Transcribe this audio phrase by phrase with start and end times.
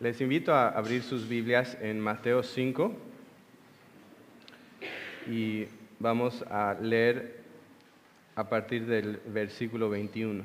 [0.00, 2.92] Les invito a abrir sus Biblias en Mateo 5
[5.26, 5.66] y
[5.98, 7.40] vamos a leer
[8.36, 10.44] a partir del versículo 21.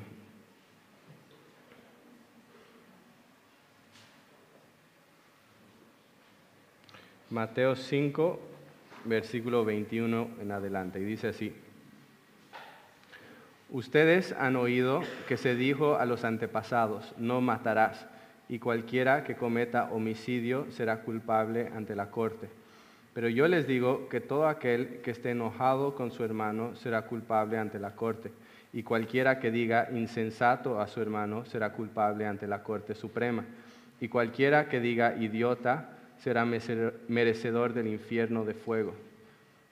[7.30, 8.40] Mateo 5,
[9.04, 11.54] versículo 21 en adelante, y dice así.
[13.70, 18.08] Ustedes han oído que se dijo a los antepasados, no matarás,
[18.54, 22.48] y cualquiera que cometa homicidio será culpable ante la corte.
[23.12, 27.58] Pero yo les digo que todo aquel que esté enojado con su hermano será culpable
[27.58, 28.30] ante la corte,
[28.72, 33.44] y cualquiera que diga insensato a su hermano será culpable ante la corte suprema,
[34.00, 38.94] y cualquiera que diga idiota será merecedor del infierno de fuego.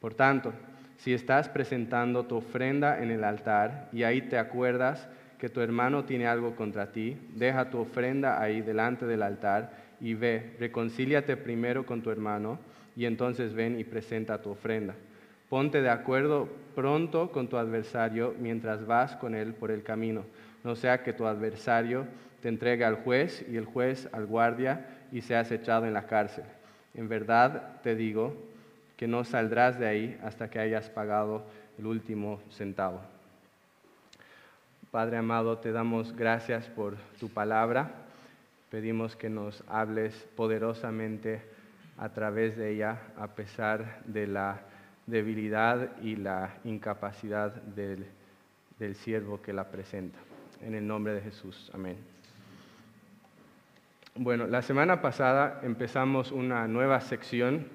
[0.00, 0.52] Por tanto,
[0.96, 5.06] si estás presentando tu ofrenda en el altar y ahí te acuerdas
[5.42, 10.14] que tu hermano tiene algo contra ti, deja tu ofrenda ahí delante del altar y
[10.14, 12.60] ve, reconcíliate primero con tu hermano
[12.94, 14.94] y entonces ven y presenta tu ofrenda.
[15.48, 20.24] Ponte de acuerdo pronto con tu adversario mientras vas con él por el camino,
[20.62, 22.06] no sea que tu adversario
[22.40, 26.44] te entregue al juez y el juez al guardia y seas echado en la cárcel.
[26.94, 28.36] En verdad te digo,
[28.96, 31.42] que no saldrás de ahí hasta que hayas pagado
[31.76, 33.00] el último centavo.
[34.92, 37.92] Padre amado, te damos gracias por tu palabra.
[38.70, 41.40] Pedimos que nos hables poderosamente
[41.96, 44.60] a través de ella, a pesar de la
[45.06, 48.04] debilidad y la incapacidad del,
[48.78, 50.18] del siervo que la presenta.
[50.60, 51.70] En el nombre de Jesús.
[51.72, 51.96] Amén.
[54.14, 57.66] Bueno, la semana pasada empezamos una nueva sección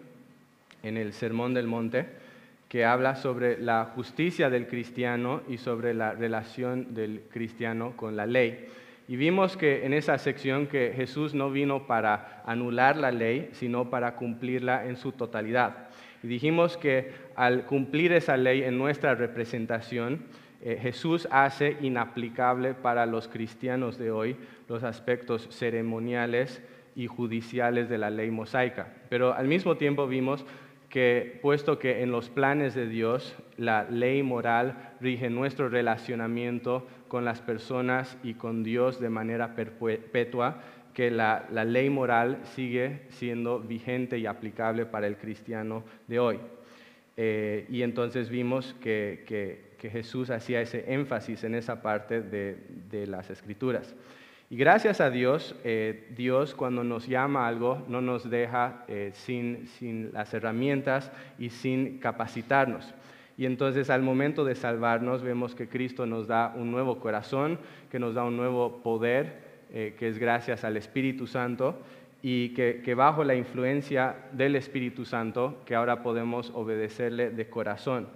[0.84, 2.27] en el Sermón del Monte,
[2.68, 8.26] que habla sobre la justicia del cristiano y sobre la relación del cristiano con la
[8.26, 8.68] ley.
[9.08, 13.90] Y vimos que en esa sección que Jesús no vino para anular la ley, sino
[13.90, 15.88] para cumplirla en su totalidad.
[16.22, 20.26] Y dijimos que al cumplir esa ley en nuestra representación,
[20.62, 24.36] eh, Jesús hace inaplicable para los cristianos de hoy
[24.68, 26.62] los aspectos ceremoniales
[26.96, 28.92] y judiciales de la ley mosaica.
[29.08, 30.46] Pero al mismo tiempo vimos
[30.90, 37.26] que puesto que en los planes de Dios la ley moral rige nuestro relacionamiento con
[37.26, 40.62] las personas y con Dios de manera perpetua,
[40.94, 46.40] que la, ley moral sigue siendo vigente y aplicable para el cristiano de hoy.
[47.18, 53.96] Eh, y entonces vimos que, Jesús hacía ese énfasis en esa parte de las escrituras.
[54.50, 59.12] Y gracias a Dios, eh, Dios cuando nos llama a algo no nos deja eh,
[59.14, 62.94] sin, sin las herramientas y sin capacitarnos.
[63.38, 67.60] Y entonces al momento de salvarnos vemos que Cristo nos da un nuevo corazón,
[67.92, 69.42] que nos da un nuevo poder,
[69.74, 71.78] eh, que es gracias al Espíritu Santo,
[72.24, 78.08] y que, que, bajo la influencia del Espíritu Santo, que ahora podemos obedecerle de corazón.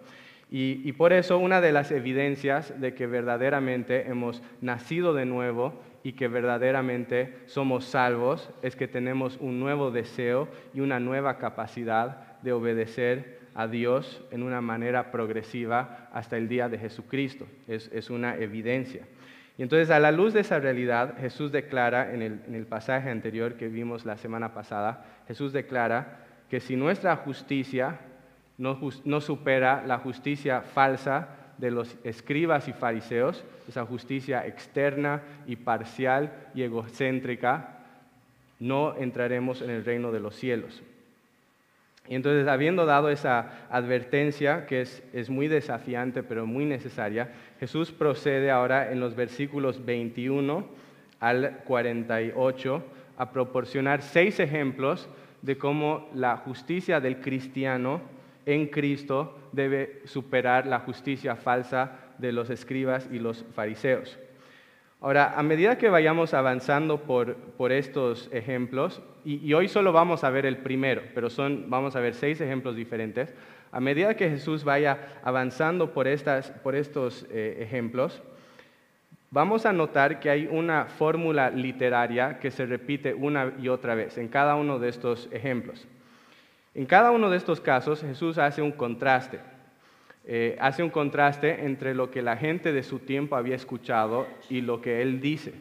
[0.50, 5.80] Y, y por eso una de las evidencias de que verdaderamente hemos nacido de nuevo
[6.04, 12.40] y que verdaderamente somos salvos es que tenemos un nuevo deseo y una nueva capacidad
[12.42, 17.46] de obedecer a Dios en una manera progresiva hasta el día de Jesucristo.
[17.68, 19.06] Es, una evidencia.
[19.58, 23.68] Y entonces a la luz de esa realidad, Jesús declara en el, pasaje anterior que
[23.68, 26.20] vimos la semana pasada, Jesús declara
[26.50, 28.00] que si nuestra justicia
[28.58, 36.34] no supera la justicia falsa de los escribas y fariseos, esa justicia externa y parcial
[36.56, 37.78] y egocéntrica,
[38.60, 40.82] no entraremos en el reino de los cielos.
[42.10, 47.92] Y entonces, habiendo dado esa advertencia, que es, es, muy desafiante pero muy necesaria, Jesús
[47.92, 50.66] procede ahora en los versículos 21
[51.20, 52.84] al 48
[53.18, 55.08] a proporcionar seis ejemplos
[55.44, 58.02] de cómo la justicia del cristiano
[58.46, 64.18] en Cristo debe superar la justicia falsa de los escribas y los fariseos.
[65.04, 70.46] Ahora, a medida que vayamos avanzando por, estos ejemplos, y, hoy solo vamos a ver
[70.46, 73.34] el primero, pero son, vamos a ver seis ejemplos diferentes,
[73.72, 78.22] a medida que Jesús vaya avanzando por, estos eh, ejemplos,
[79.32, 84.20] vamos a notar que hay una fórmula literaria que se repite una y otra vez
[84.20, 85.88] en cada uno de estos ejemplos.
[86.74, 89.40] En cada uno de estos casos Jesús hace un contraste.
[90.26, 94.62] Eh, hace un contraste entre lo que la gente de su tiempo había escuchado y
[94.62, 95.54] lo que él dice.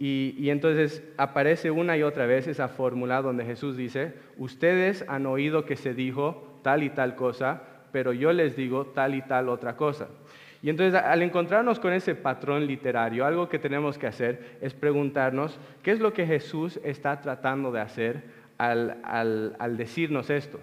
[0.00, 5.64] Y, entonces aparece una y otra vez esa fórmula donde Jesús dice, ustedes han oído
[5.64, 9.76] que se dijo tal y tal cosa, pero yo les digo tal y tal otra
[9.76, 10.08] cosa.
[10.62, 15.58] Y entonces al encontrarnos con ese patrón literario, algo que tenemos que hacer es preguntarnos
[15.82, 20.60] qué es lo que Jesús está tratando de hacer al, decirnos esto.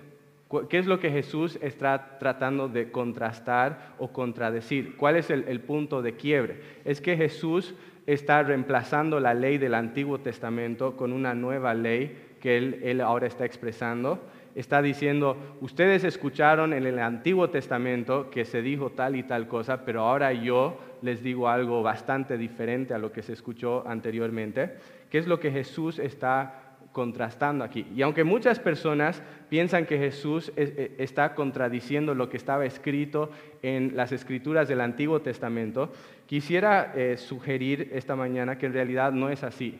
[0.69, 4.95] ¿Qué es lo que Jesús está tratando de contrastar o contradecir?
[4.95, 6.62] ¿Cuál es el, punto de quiebre?
[6.86, 7.74] Es que Jesús
[8.06, 13.44] está reemplazando la ley del Antiguo Testamento con una nueva ley que él ahora está
[13.45, 14.21] expresando
[14.56, 19.83] está diciendo, ustedes escucharon en el Antiguo Testamento que se dijo tal y tal cosa,
[19.86, 24.77] pero ahora yo les digo algo bastante diferente a lo que se escuchó anteriormente,
[25.09, 26.64] que es lo que Jesús está
[26.95, 27.86] contrastando aquí.
[27.94, 33.30] Y aunque muchas personas piensan que Jesús e, está contradiciendo lo que estaba escrito
[33.62, 35.92] en las escrituras del Antiguo Testamento,
[36.25, 39.77] quisiera eh, sugerir esta mañana que en realidad no es así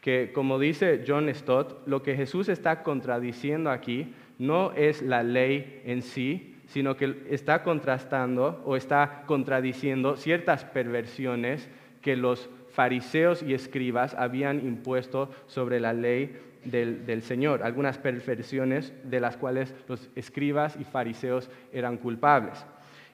[0.00, 5.82] que, como dice John Stott, lo que Jesús está contradiciendo aquí no es la ley
[5.84, 11.68] en sí, sino que está contrastando o está contradiciendo ciertas perversiones
[12.00, 12.48] que los
[12.78, 19.36] fariseos y escribas habían impuesto sobre la ley del, del, Señor, algunas perversiones de las
[19.36, 22.64] cuales los escribas y fariseos eran culpables.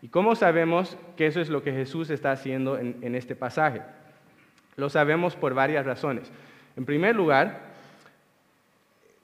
[0.02, 3.80] ¿Y cómo sabemos que eso es lo que Jesús está haciendo en, en este pasaje?
[4.76, 6.30] Lo sabemos por varias razones.
[6.76, 7.73] En primer lugar,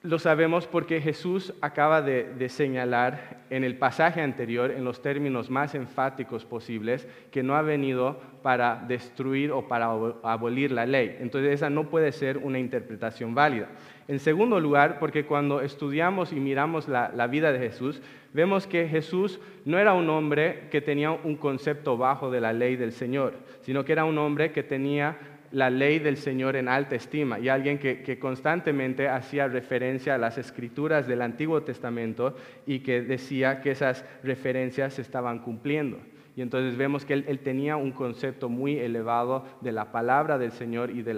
[0.03, 5.75] lo sabemos porque Jesús acaba de, señalar en el pasaje anterior, en los términos más
[5.75, 9.85] enfáticos posibles, que no ha venido para destruir o para
[10.23, 11.17] abolir la ley.
[11.19, 13.67] Entonces esa no puede ser una interpretación válida.
[14.07, 18.01] En segundo lugar, porque cuando estudiamos y miramos la vida de Jesús,
[18.33, 22.75] vemos que Jesús no era un hombre que tenía un concepto bajo de la ley
[22.75, 25.17] del Señor, sino que era un hombre que tenía
[25.51, 30.37] la ley del Señor en alta estima y alguien que, constantemente hacía referencia a las
[30.37, 35.99] escrituras del Antiguo Testamento y que decía que esas referencias se estaban cumpliendo.
[36.35, 40.89] Y entonces vemos que él, tenía un concepto muy elevado de la palabra del Señor
[40.89, 41.13] y de,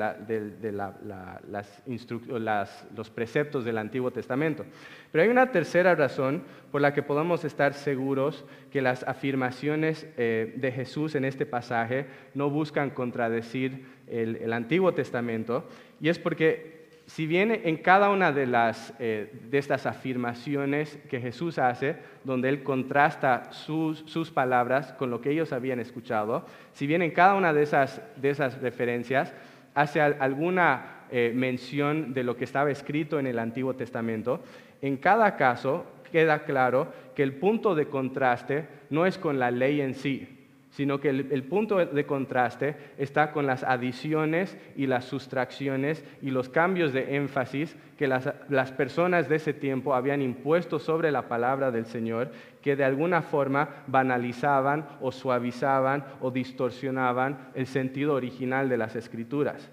[2.96, 4.66] los preceptos del Antiguo Testamento.
[5.12, 10.56] Pero hay una tercera razón por la que podemos estar seguros que las afirmaciones eh,
[10.58, 15.68] de Jesús en este pasaje no buscan contradecir el, Antiguo Testamento,
[16.00, 16.73] y es porque
[17.06, 22.50] si bien en cada una de, las, eh, de estas afirmaciones que Jesús hace, donde
[22.50, 27.54] Él contrasta sus, palabras con lo que ellos habían escuchado, si bien en cada una
[27.54, 29.34] de esas, de esas referencias
[29.76, 34.42] hace alguna eh, mención de lo que estaba escrito en el Antiguo Testamento,
[34.82, 39.82] en cada caso queda claro que el punto de contraste no es con la ley
[39.82, 40.43] en sí,
[40.74, 46.50] sino que el, punto de contraste está con las adiciones y las sustracciones y los
[46.50, 51.70] cambios de énfasis que las, las, personas de ese tiempo habían impuesto sobre la palabra
[51.70, 52.32] del Señor,
[52.64, 59.70] que de alguna forma banalizaban o suavizaban o distorsionaban el sentido original de las escrituras.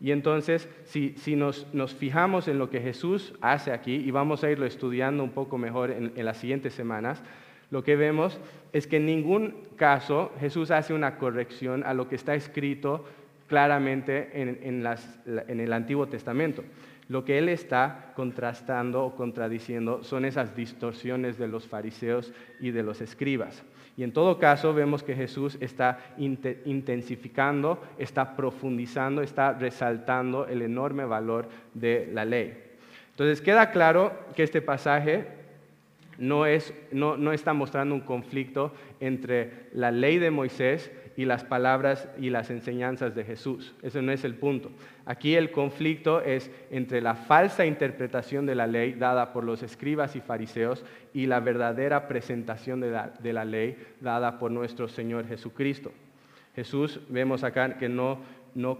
[0.00, 4.42] Y entonces, si, si nos, nos, fijamos en lo que Jesús hace aquí, y vamos
[4.42, 7.22] a irlo estudiando un poco mejor en, en las siguientes semanas,
[7.70, 8.38] lo que vemos
[8.72, 13.04] es que en ningún caso Jesús hace una corrección a lo que está escrito
[13.46, 14.86] claramente en,
[15.60, 16.62] el Antiguo Testamento.
[17.08, 22.84] Lo que él está contrastando o contradiciendo son esas distorsiones de los fariseos y de
[22.84, 23.64] los escribas.
[23.96, 31.04] Y en todo caso vemos que Jesús está intensificando, está profundizando, está resaltando el enorme
[31.04, 32.56] valor de la ley.
[33.10, 35.39] Entonces queda claro que este pasaje
[36.20, 36.44] no,
[37.32, 43.14] está mostrando un conflicto entre la ley de Moisés y las palabras y las enseñanzas
[43.14, 43.74] de Jesús.
[43.82, 44.70] Ese no es el punto.
[45.06, 50.14] Aquí el conflicto es entre la falsa interpretación de la ley dada por los escribas
[50.14, 50.84] y fariseos
[51.14, 55.90] y la verdadera presentación de la, ley dada por nuestro Señor Jesucristo.
[56.54, 58.20] Jesús vemos acá que no,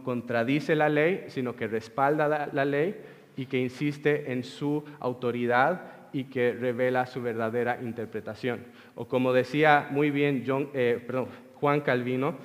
[0.04, 2.97] contradice la ley, sino que respalda la ley
[3.37, 8.61] y que insiste en su autoridad y que revela su verdadera interpretación.
[8.95, 11.07] O como decía muy bien eh,
[11.55, 12.37] Juan Calvino,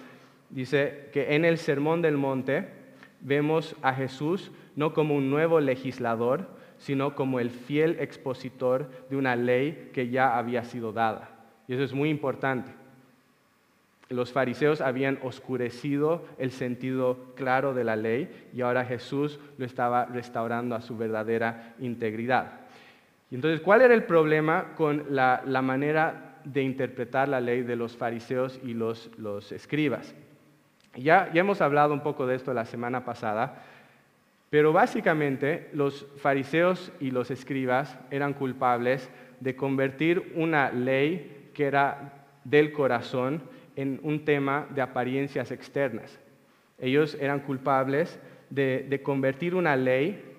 [0.50, 2.67] dice que en el Sermón del Monte
[3.22, 9.36] vemos a Jesús no como un nuevo legislador, sino como el fiel expositor de una
[9.36, 11.29] ley que ya había sido dada.
[11.67, 12.72] Y eso es muy importante.
[14.10, 20.05] Los fariseos habían oscurecido el sentido claro de la ley y ahora Jesús lo estaba
[20.05, 22.64] restaurando a su verdadera integridad
[23.32, 28.60] entonces, ¿cuál era el problema con la, manera de interpretar la ley de los fariseos
[28.63, 29.10] y los,
[29.51, 30.13] escribas?
[30.96, 33.63] Ya, ya hemos hablado un poco de esto la semana pasada,
[34.50, 42.25] pero básicamente los fariseos y los escribas eran culpables de convertir una ley que era
[42.44, 43.41] del corazón
[43.75, 46.20] en un tema de apariencias externas.
[46.77, 48.17] Ellos eran culpables
[48.50, 50.35] de convertir una ley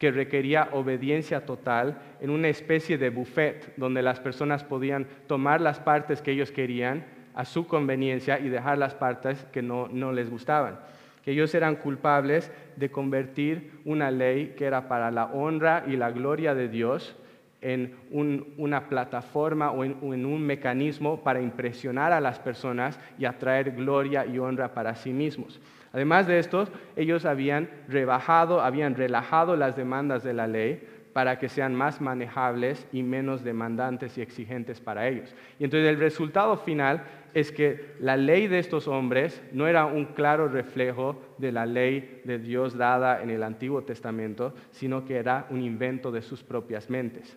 [0.00, 5.78] que requería obediencia total en una especie de buffet donde las personas podían tomar las
[5.78, 7.04] partes que ellos querían
[7.34, 10.80] a su conveniencia y dejar las partes que no, les gustaban.
[11.22, 16.10] Que ellos eran culpables de convertir una ley que era para la honra y la
[16.10, 17.14] gloria de Dios
[17.60, 24.24] en una plataforma o en, un mecanismo para impresionar a las personas y atraer gloria
[24.24, 25.60] y honra para sí mismos.
[25.92, 31.48] Además de esto, ellos habían rebajado, habían relajado las demandas de la ley para que
[31.48, 35.34] sean más manejables y menos demandantes y exigentes para ellos.
[35.58, 37.02] Y entonces el resultado final
[37.34, 42.22] es que la ley de estos hombres no era un claro reflejo de la ley
[42.24, 46.90] de Dios dada en el Antiguo Testamento, sino que era un invento de sus propias
[46.90, 47.36] mentes.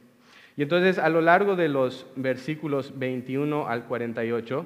[0.55, 4.65] Y entonces a lo largo de los versículos 21 al 48,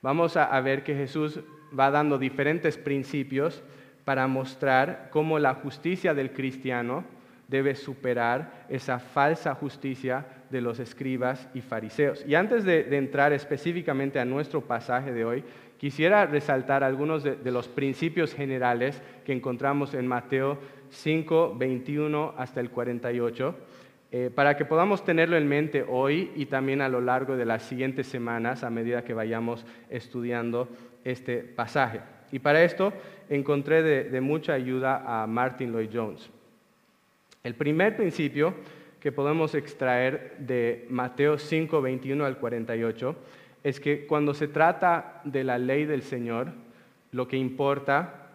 [0.00, 1.40] vamos a, ver que Jesús
[1.78, 3.62] va dando diferentes principios
[4.04, 7.04] para mostrar cómo la justicia del cristiano
[7.48, 12.24] debe superar esa falsa justicia de los escribas y fariseos.
[12.26, 15.44] Y antes de, entrar específicamente a nuestro pasaje de hoy,
[15.78, 20.58] quisiera resaltar algunos de, los principios generales que encontramos en Mateo
[20.90, 23.56] 5, 21 hasta el 48
[24.12, 27.64] eh, para que podamos tenerlo en mente hoy y también a lo largo de las
[27.64, 30.68] siguientes semanas a medida que vayamos estudiando
[31.06, 32.00] este pasaje.
[32.32, 32.92] Y para esto
[33.28, 36.28] encontré de, mucha ayuda a Martin Lloyd Jones.
[37.44, 38.54] El primer principio
[39.00, 43.16] que podemos extraer de Mateo 5, 21 al 48
[43.62, 46.52] es que cuando se trata de la ley del Señor,
[47.12, 48.30] lo que importa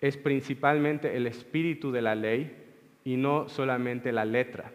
[0.00, 2.56] es principalmente el espíritu de la ley
[3.04, 4.70] y no solamente la letra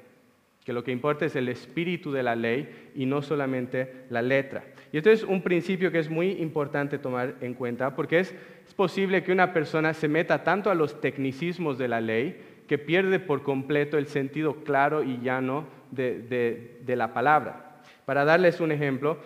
[0.67, 4.65] que lo que importa es el espíritu de la ley y no solamente la letra.
[4.91, 8.35] Y esto es un principio que es muy importante tomar en cuenta porque es,
[8.75, 13.19] posible que una persona se meta tanto a los tecnicismos de la ley que pierde
[13.19, 17.79] por completo el sentido claro y llano de, de la palabra.
[18.05, 19.17] Para darles un ejemplo,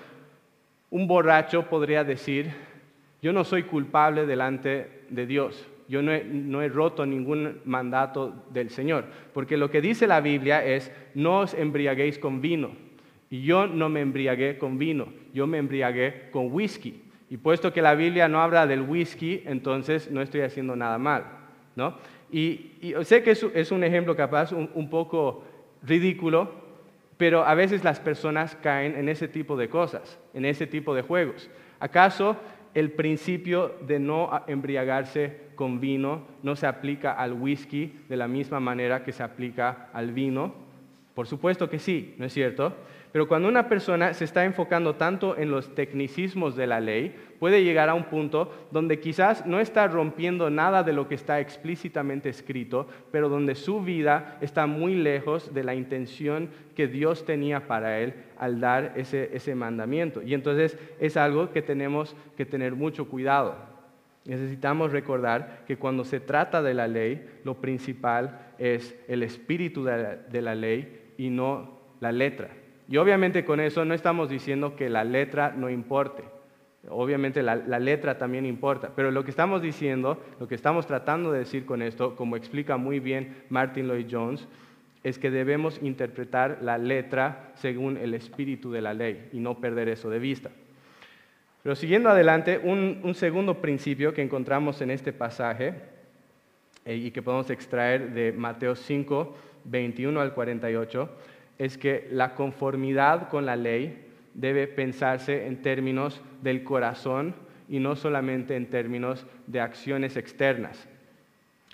[0.89, 2.51] un borracho podría decir,
[3.22, 9.06] yo no soy culpable delante de Dios, yo no he, roto ningún mandato del Señor,
[9.34, 12.72] porque lo que dice la Biblia es, no os embriaguéis con vino.
[13.32, 17.02] Y yo no me embriagué con vino, yo me embriagué con whisky.
[17.30, 21.24] Y puesto que la Biblia no habla del whisky, entonces no estoy haciendo nada mal.
[21.78, 21.96] ¿no?
[22.30, 22.72] Y,
[23.04, 25.46] sé que es, un ejemplo capaz un, un poco
[25.82, 26.52] ridículo,
[27.16, 31.02] pero a veces las personas caen en ese tipo de cosas, en ese tipo de
[31.02, 31.50] juegos.
[31.80, 32.36] ¿Acaso
[32.74, 38.60] el principio de no embriagarse con vino no se aplica al whisky de la misma
[38.60, 40.54] manera que se aplica al vino?
[41.14, 42.76] Por supuesto que sí, ¿no es cierto?
[43.12, 47.63] Pero cuando una persona se está enfocando tanto en los tecnicismos de la ley, puede
[47.63, 52.30] llegar a un punto donde quizás no está rompiendo nada de lo que está explícitamente
[52.30, 58.00] escrito, pero donde su vida está muy lejos de la intención que Dios tenía para
[58.00, 60.22] él al dar ese, mandamiento.
[60.22, 63.56] Y entonces es algo que tenemos que tener mucho cuidado.
[64.24, 70.41] Necesitamos recordar que cuando se trata de la ley, lo principal es el espíritu de
[70.41, 72.61] la, ley y no la letra.
[72.91, 76.24] Y obviamente con eso no estamos diciendo que la letra no importe.
[76.89, 81.39] Obviamente la, letra también importa, pero lo que estamos diciendo, lo que estamos tratando de
[81.39, 84.45] decir con esto, como explica muy bien Martin Lloyd Jones,
[85.03, 89.88] es que debemos interpretar la letra según el espíritu de la ley y no perder
[89.88, 90.50] eso de vista.
[91.63, 95.75] Pero siguiendo adelante, un, segundo principio que encontramos en este pasaje
[96.83, 101.10] eh, y que podemos extraer de Mateo 5, 21 al 48,
[101.62, 107.36] es que la conformidad con la ley debe pensarse en términos del corazón
[107.70, 110.88] y no solamente en términos de acciones externas.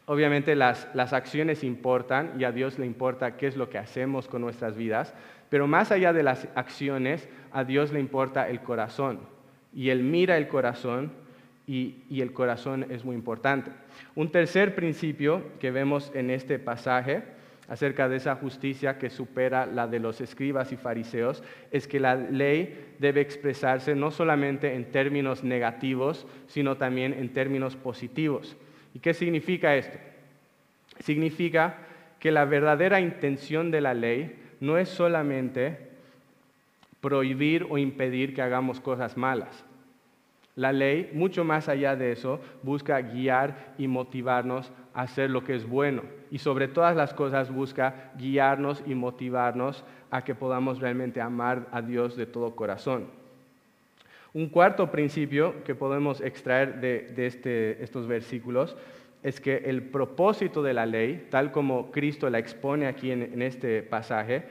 [0.06, 4.28] Obviamente las, las, acciones importan y a Dios le importa qué es lo que hacemos
[4.28, 5.14] con nuestras vidas,
[5.50, 9.22] pero más allá de las acciones, a Dios le importa el corazón
[9.74, 11.12] y Él mira el corazón
[11.66, 13.72] y, el corazón es muy importante.
[14.16, 17.24] Un tercer principio que vemos en este pasaje
[17.68, 22.16] acerca de esa justicia que supera la de los escribas y fariseos es que la
[22.16, 28.56] ley debe expresarse no solamente en términos negativos, sino también en términos positivos.
[28.94, 29.98] ¿Y qué significa esto?
[31.00, 31.78] Significa
[32.20, 35.90] que la verdadera intención de la ley no es solamente
[37.02, 39.66] prohibir o impedir que hagamos cosas malas,
[40.58, 45.70] la ley, mucho más allá de eso, busca guiar y motivarnos hacer lo que es
[45.70, 46.02] bueno.
[46.32, 51.84] Y sobre todas las cosas busca guiarnos y motivarnos a que podamos realmente amar a
[51.84, 53.06] Dios de todo corazón.
[54.34, 58.76] Un cuarto principio que podemos extraer de, este, estos versículos
[59.22, 63.84] es que el propósito de la ley, tal como Cristo la expone aquí en, este
[63.84, 64.46] pasaje,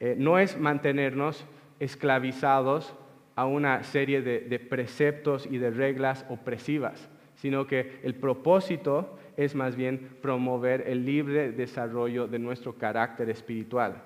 [0.00, 1.44] eh, no es mantenernos
[1.78, 2.94] esclavizados
[3.36, 9.76] a una serie de, preceptos y de reglas opresivas, sino que el propósito es más
[9.76, 13.96] bien promover el libre desarrollo de nuestro carácter espiritual.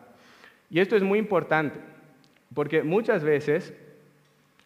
[0.70, 1.78] Y esto es muy importante,
[2.54, 3.74] porque muchas veces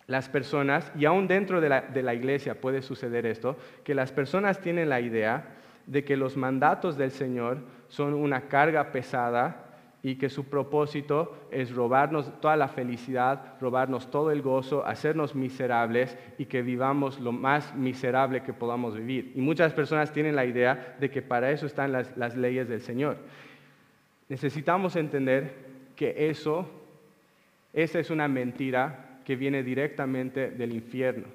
[0.07, 4.13] las personas, y aún dentro de la, de la, iglesia puede suceder esto, que las
[4.13, 5.45] personas tienen la idea
[5.87, 9.62] de que los mandatos del Señor son una carga pesada
[10.03, 16.19] y que su propósito es robarnos toda la felicidad, robarnos todo el gozo, hacernos miserables
[16.39, 19.33] y que vivamos lo más miserable que podamos vivir.
[19.37, 23.17] Y muchas personas tienen la idea de que para eso están las, leyes del Señor.
[24.29, 25.53] Necesitamos entender
[25.95, 26.69] que eso,
[27.73, 31.29] esa es una mentira que viene directamente del infierno,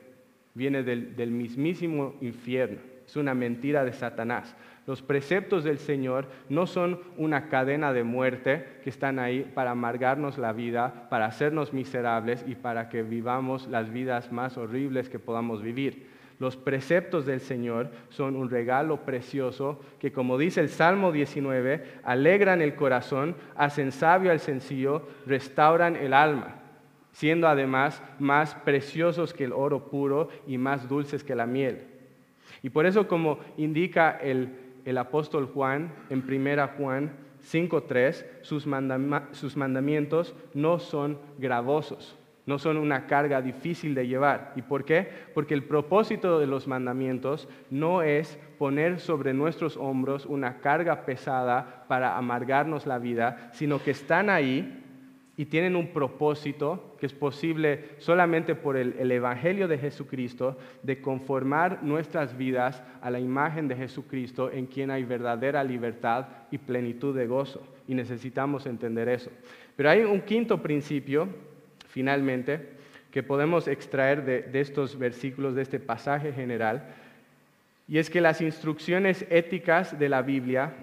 [0.53, 4.57] viene del mismísimo infierno, es una mentira de Satanás.
[4.88, 10.38] Los preceptos del Señor no son una cadena de muerte que están ahí para amargarnos
[10.38, 15.62] la vida, para hacernos miserables y para que vivamos las vidas más horribles que podamos
[15.62, 16.08] vivir.
[16.39, 22.62] Los preceptos del Señor son un regalo precioso que, como dice el Salmo 19, alegran
[22.62, 26.62] el corazón, hacen sabio al sencillo, restauran el alma,
[27.12, 31.88] siendo además más preciosos que el oro puro y más dulces que la miel.
[32.63, 37.12] Y por eso, como indica el el apóstol Juan en 1 Juan
[37.44, 38.65] 5.3, sus,
[39.34, 44.53] sus mandamientos no son gravosos, no son una carga difícil de llevar.
[44.56, 45.10] ¿Y por qué?
[45.34, 51.84] Porque el propósito de los mandamientos no es poner sobre nuestros hombros una carga pesada
[51.89, 54.86] para amargarnos la vida, sino que están ahí
[55.36, 61.83] y tienen un propósito que es posible solamente por el, Evangelio de Jesucristo, de conformar
[61.83, 67.27] nuestras vidas a la imagen de Jesucristo en quien hay verdadera libertad y plenitud de
[67.27, 67.65] gozo.
[67.87, 69.31] Y necesitamos entender eso.
[69.75, 71.27] Pero hay un quinto principio,
[71.88, 72.77] finalmente,
[73.12, 76.83] que podemos extraer de, estos versículos, de este pasaje general,
[77.88, 80.73] y es que las instrucciones éticas de la Biblia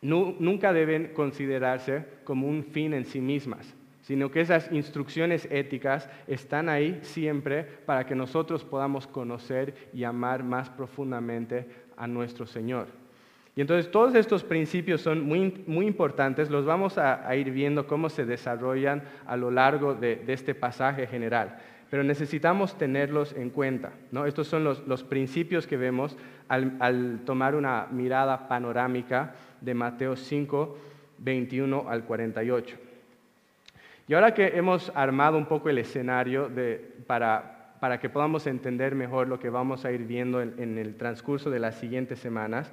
[0.00, 6.68] nunca deben considerarse como un fin en sí mismas, sino que esas instrucciones éticas están
[6.68, 12.88] ahí siempre para que nosotros podamos conocer y amar más profundamente a nuestro Señor.
[13.56, 18.26] Y entonces todos estos principios son muy, importantes, los vamos a, ir viendo cómo se
[18.26, 21.56] desarrollan a lo largo de, este pasaje general,
[21.88, 23.92] pero necesitamos tenerlos en cuenta.
[24.10, 24.26] ¿no?
[24.26, 30.78] Estos son los, principios que vemos al tomar una mirada panorámica de Mateo 5,
[31.20, 32.83] 21 al 48.
[34.06, 36.50] Y ahora que hemos armado un poco el escenario
[37.06, 40.96] para, para, que podamos entender mejor lo que vamos a ir viendo en, en el
[40.96, 42.70] transcurso de las siguientes semanas,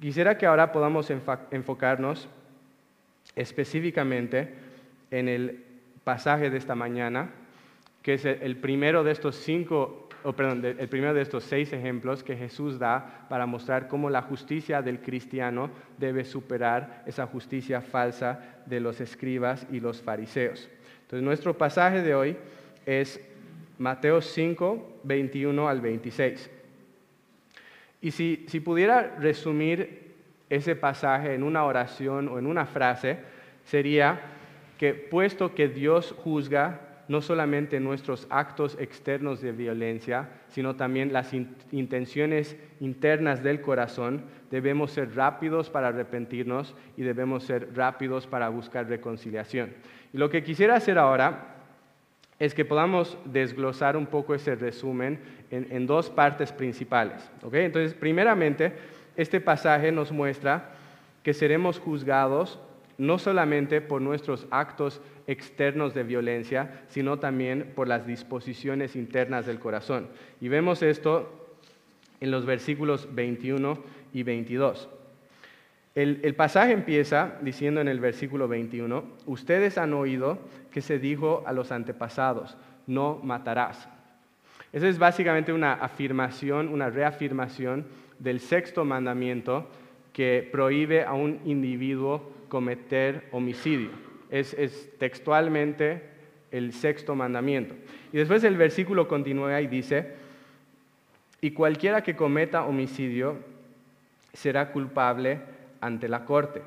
[0.00, 1.10] quisiera que ahora podamos
[1.50, 2.28] enfocarnos
[3.36, 4.54] específicamente
[5.10, 5.64] en el
[6.02, 7.30] pasaje de esta mañana,
[8.02, 12.24] que es el primero de estos cinco o perdón, el primero de estos seis ejemplos
[12.24, 18.40] que Jesús da para mostrar cómo la justicia del cristiano debe superar esa justicia falsa
[18.64, 20.68] de los escribas y los fariseos.
[21.02, 22.36] Entonces, nuestro pasaje de hoy
[22.86, 23.20] es
[23.78, 26.50] Mateo 5, 21 al 26.
[28.00, 30.14] Y si pudiera resumir
[30.48, 33.18] ese pasaje en una oración o en una frase,
[33.64, 34.20] sería
[34.78, 41.32] que puesto que Dios juzga no solamente nuestros actos externos de violencia, sino también las
[41.70, 44.22] intenciones internas del corazón.
[44.50, 49.74] Debemos ser rápidos para arrepentirnos y debemos ser rápidos para buscar reconciliación.
[50.12, 51.54] Y lo que quisiera hacer ahora
[52.38, 57.30] es que podamos desglosar un poco ese resumen en, dos partes principales.
[57.52, 58.72] Entonces, primeramente,
[59.16, 60.72] este pasaje nos muestra
[61.22, 62.58] que seremos juzgados
[62.98, 69.58] no solamente por nuestros actos externos de violencia, sino también por las disposiciones internas del
[69.58, 70.08] corazón.
[70.40, 71.56] Y vemos esto
[72.20, 73.78] en los versículos 21
[74.12, 74.88] y 22.
[75.94, 80.40] El, pasaje empieza diciendo en el versículo 21, ustedes han oído
[80.72, 82.56] que se dijo a los antepasados,
[82.88, 83.88] no matarás.
[84.72, 87.86] Esa es básicamente una afirmación, una reafirmación
[88.18, 89.68] del sexto mandamiento
[90.12, 96.02] que prohíbe a un individuo cometer homicidio es, textualmente
[96.50, 97.74] el sexto mandamiento.
[98.12, 100.12] Y después el versículo continúa y dice,
[101.40, 103.36] y cualquiera que cometa homicidio
[104.32, 105.40] será culpable
[105.80, 106.62] ante la corte.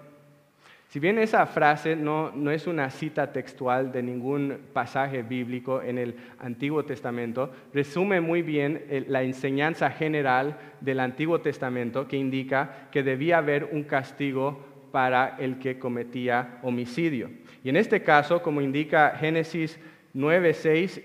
[0.89, 5.97] Si bien esa frase no, no, es una cita textual de ningún pasaje bíblico en
[5.97, 13.03] el Antiguo Testamento, resume muy bien la enseñanza general del Antiguo Testamento que indica que
[13.03, 17.29] debía haber un castigo para el que cometía homicidio.
[17.67, 19.77] Y en este caso, como indica Génesis
[20.13, 20.55] 9,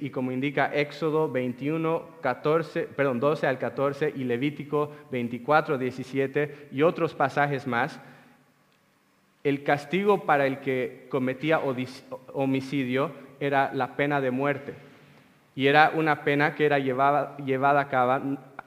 [0.00, 6.82] y como indica Éxodo 21, 14, perdón, 12 al 14 y Levítico 24, 17 y
[6.82, 8.00] otros pasajes más,
[9.42, 11.60] el castigo para el que cometía
[12.32, 14.74] homicidio era la pena de muerte.
[15.56, 17.88] Y era una pena que era llevada, llevada,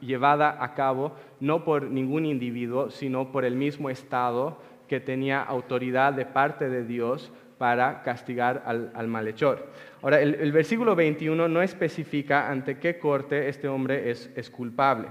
[0.02, 4.58] llevada a cabo no por ningún individuo, sino por el mismo Estado
[4.90, 9.68] que tenía autoridad de parte de Dios para castigar al, malhechor.
[10.02, 15.08] Ahora, el, versículo 21 no especifica ante qué corte este hombre es culpable.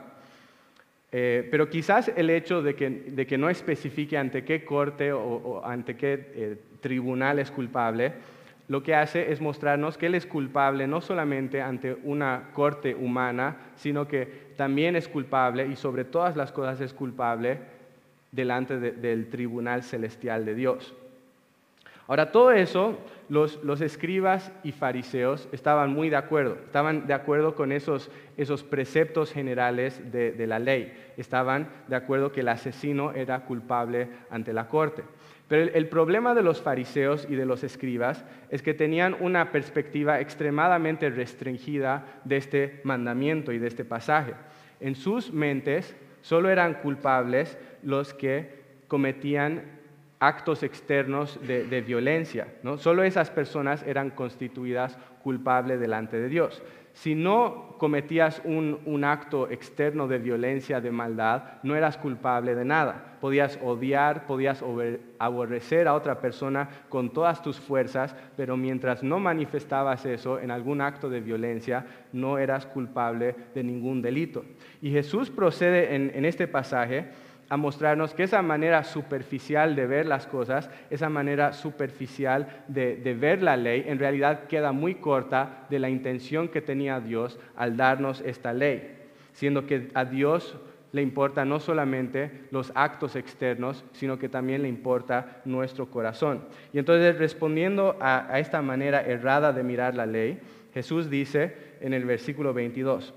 [1.16, 6.32] Eh, pero quizás el hecho de que, no especifique ante qué corte o, ante qué
[6.34, 8.14] eh, tribunal es culpable,
[8.66, 13.58] lo que hace es mostrarnos que Él es culpable no solamente ante una corte humana,
[13.76, 14.26] sino que
[14.56, 17.60] también es culpable y sobre todas las cosas es culpable
[18.32, 20.94] delante del tribunal celestial de Dios.
[22.06, 22.98] Ahora, todo eso,
[23.30, 28.10] los, escribas y fariseos estaban muy de acuerdo, estaban de acuerdo con esos,
[28.68, 34.68] preceptos generales de, la ley, estaban de acuerdo que el asesino era culpable ante la
[34.68, 35.02] corte.
[35.48, 40.20] Pero el, problema de los fariseos y de los escribas es que tenían una perspectiva
[40.20, 44.34] extremadamente restringida de este mandamiento y de este pasaje.
[44.80, 49.62] En sus mentes solo eran culpables los que cometían
[50.18, 52.48] actos externos de, violencia.
[52.62, 52.78] ¿no?
[52.78, 56.62] Solo esas personas eran constituidas culpables delante de Dios.
[56.94, 63.16] Si no cometías un, acto externo de violencia, de maldad, no eras culpable de nada.
[63.20, 64.62] Podías odiar, podías
[65.18, 70.80] aborrecer a otra persona con todas tus fuerzas, pero mientras no manifestabas eso en algún
[70.80, 74.44] acto de violencia, no eras culpable de ningún delito.
[74.80, 77.08] Y Jesús procede en este pasaje
[77.48, 83.42] a mostrarnos que esa manera superficial de ver las cosas, esa manera superficial de, ver
[83.42, 88.20] la ley, en realidad queda muy corta de la intención que tenía Dios al darnos
[88.22, 88.96] esta ley,
[89.32, 90.56] siendo que a Dios
[90.92, 96.44] le importa no solamente los actos externos, sino que también le importa nuestro corazón.
[96.72, 100.38] Y entonces respondiendo a, a esta manera errada de mirar la ley,
[100.72, 103.12] Jesús dice en el versículo 22,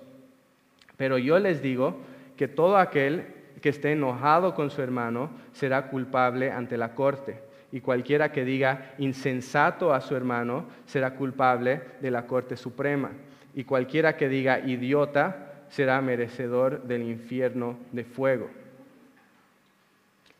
[0.97, 2.01] pero yo les digo
[2.35, 3.36] que todo aquel
[3.67, 7.41] que esté enojado con su hermano será culpable ante la corte.
[7.69, 13.11] Y cualquiera que diga insensato a su hermano será culpable de la corte suprema.
[13.53, 18.49] Y cualquiera que diga idiota será merecedor del infierno de fuego.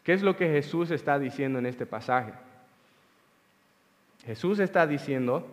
[0.06, 2.32] ¿Qué es lo que Jesús está diciendo en este pasaje?
[4.26, 5.46] Jesús está diciendo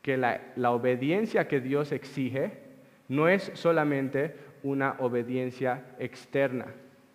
[0.00, 2.52] que la, la obediencia que Dios exige
[3.08, 6.66] no es solamente una obediencia externa,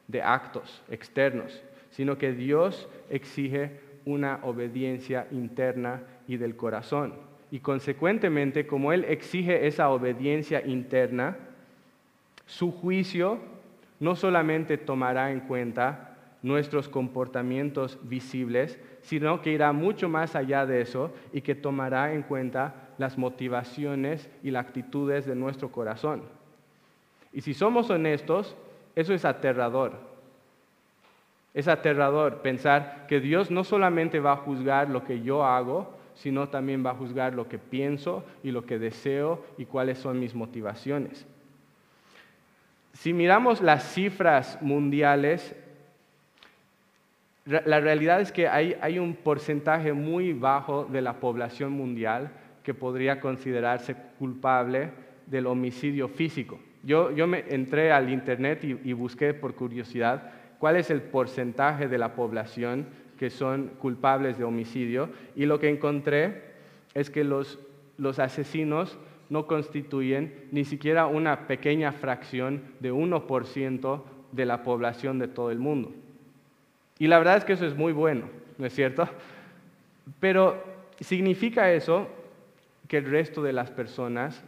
[0.09, 7.13] de actos externos, sino que Dios exige una obediencia interna y del corazón.
[7.51, 11.37] Y consecuentemente, como Él exige esa obediencia interna,
[12.45, 13.39] su juicio
[13.99, 20.81] no solamente tomará en cuenta nuestros comportamientos visibles, sino que irá mucho más allá de
[20.81, 26.23] eso y que tomará en cuenta las motivaciones y las actitudes de nuestro corazón.
[27.31, 28.55] Y si somos honestos,
[28.99, 29.93] eso es aterrador.
[31.53, 36.49] Es aterrador pensar que Dios no solamente va a juzgar lo que yo hago, sino
[36.49, 40.35] también va a juzgar lo que pienso y lo que deseo y cuáles son mis
[40.35, 41.25] motivaciones.
[42.91, 45.55] Si miramos las cifras mundiales,
[47.45, 52.31] la realidad es que hay, hay, un porcentaje muy bajo de la población mundial
[52.63, 54.91] que podría considerarse culpable
[55.25, 56.59] del homicidio físico.
[56.83, 62.15] Yo, me entré al Internet y, busqué por curiosidad cuál es el porcentaje de la
[62.15, 62.87] población
[63.17, 66.43] que son culpables de homicidio y lo que encontré
[66.93, 67.59] es que los,
[68.17, 68.97] asesinos
[69.29, 75.59] no constituyen ni siquiera una pequeña fracción de 1% de la población de todo el
[75.59, 75.91] mundo.
[76.97, 79.07] Y la verdad es que eso es muy bueno, ¿no es cierto?
[80.19, 80.63] Pero
[80.99, 82.07] significa eso
[82.87, 84.43] que el resto de las personas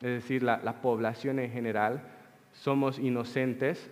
[0.00, 2.02] es decir, la, población en general,
[2.52, 3.90] somos inocentes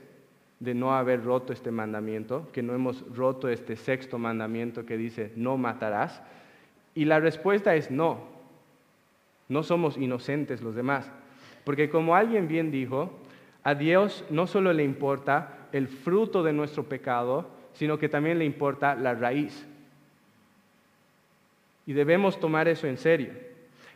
[0.61, 5.33] de no haber roto este mandamiento, que no hemos roto este sexto mandamiento que dice
[5.37, 6.23] no matarás.
[6.95, 8.21] Y la respuesta es no,
[9.49, 11.11] no somos inocentes los demás.
[11.65, 13.11] Porque como alguien bien dijo,
[13.65, 18.45] a Dios no solo le importa el fruto de nuestro pecado, sino que también le
[18.45, 19.67] importa la raíz.
[21.85, 23.33] Y debemos tomar eso en serio.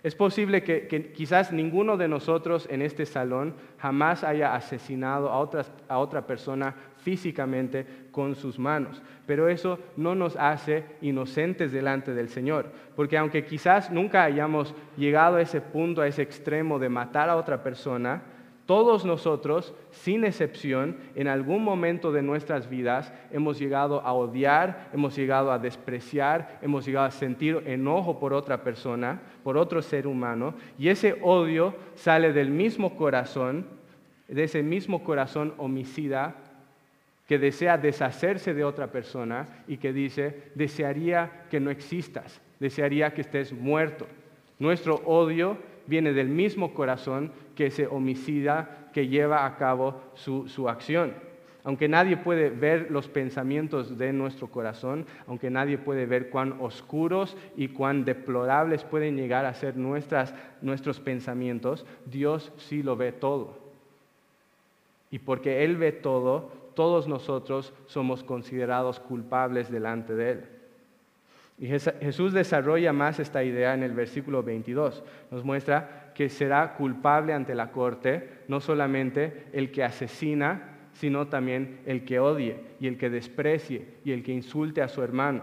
[0.02, 6.26] Es posible que, quizás ninguno de nosotros en este salón jamás haya asesinado a, otra
[6.26, 13.18] persona físicamente con sus manos, pero eso no nos hace inocentes delante del Señor, porque
[13.18, 17.62] aunque quizás nunca hayamos llegado a ese punto, a ese extremo de matar a otra
[17.62, 18.22] persona,
[18.70, 25.16] todos nosotros, sin excepción, en algún momento de nuestras vidas hemos llegado a odiar, hemos
[25.16, 30.54] llegado a despreciar, hemos llegado a sentir enojo por otra persona, por otro ser humano,
[30.78, 33.66] y ese odio sale del mismo corazón,
[34.28, 36.36] de ese mismo corazón homicida
[37.26, 43.22] que desea deshacerse de otra persona y que dice, desearía que no existas, desearía que
[43.22, 44.06] estés muerto.
[44.60, 45.58] Nuestro odio
[45.90, 51.12] viene del mismo corazón que ese homicida que lleva a cabo su, acción.
[51.64, 57.36] Aunque nadie puede ver los pensamientos de nuestro corazón, aunque nadie puede ver cuán oscuros
[57.56, 63.58] y cuán deplorables pueden llegar a ser nuestros pensamientos, Dios sí lo ve todo.
[65.10, 70.59] Y porque Él ve todo, todos nosotros somos considerados culpables delante de Él.
[71.60, 75.04] Y Jesús desarrolla más esta idea en el versículo 22.
[75.30, 81.80] Nos muestra que será culpable ante la corte no solamente el que asesina, sino también
[81.84, 85.42] el que odie y el que desprecie y el que insulte a su hermano.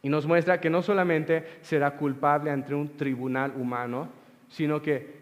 [0.00, 4.08] Y nos muestra que no solamente será culpable ante un tribunal humano,
[4.48, 5.16] sino que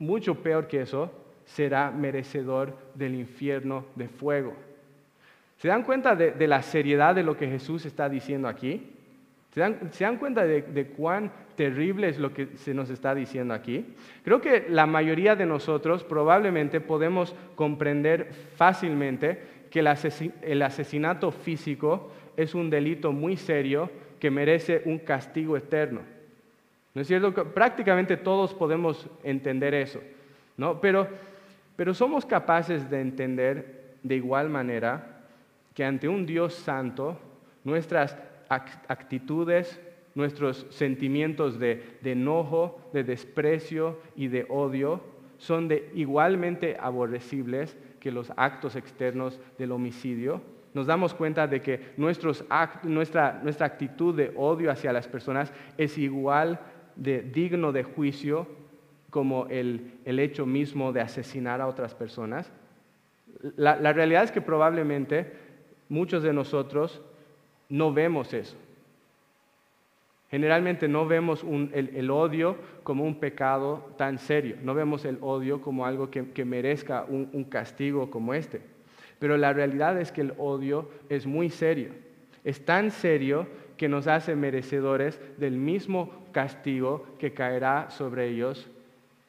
[0.00, 1.12] mucho peor que eso,
[1.44, 4.56] será merecedor del infierno de fuego.
[5.58, 8.93] ¿Se dan cuenta de, de la seriedad de lo que Jesús está diciendo aquí?
[9.54, 13.84] ¿Se dan, cuenta de, cuán terrible es lo que se nos está diciendo aquí?
[14.24, 19.38] Creo que la mayoría de nosotros probablemente podemos comprender fácilmente
[19.70, 23.88] que el asesinato físico es un delito muy serio
[24.18, 26.00] que merece un castigo eterno.
[26.92, 27.32] ¿No es cierto?
[27.32, 30.00] Prácticamente todos podemos entender eso,
[30.56, 30.80] ¿no?
[30.80, 31.06] Pero,
[31.76, 35.20] pero somos capaces de entender de igual manera
[35.74, 37.20] que ante un Dios santo,
[37.62, 38.16] nuestras
[38.48, 39.80] actitudes,
[40.14, 45.00] nuestros sentimientos de, enojo, de desprecio y de odio
[45.38, 50.40] son de igualmente aborrecibles que los actos externos del homicidio.
[50.72, 56.60] Nos damos cuenta de que nuestra, actitud de odio hacia las personas es igual
[56.96, 58.46] de digno de juicio
[59.10, 62.52] como el, hecho mismo de asesinar a otras personas.
[63.56, 65.32] La realidad es que probablemente
[65.88, 67.02] muchos de nosotros
[67.68, 68.56] no vemos eso.
[70.30, 75.86] Generalmente no vemos el, odio como un pecado tan serio, no vemos el odio como
[75.86, 78.60] algo que, merezca un, castigo como este.
[79.20, 81.90] Pero la realidad es que el odio es muy serio,
[82.42, 83.46] es tan serio
[83.76, 88.68] que nos hace merecedores del mismo castigo que caerá sobre ellos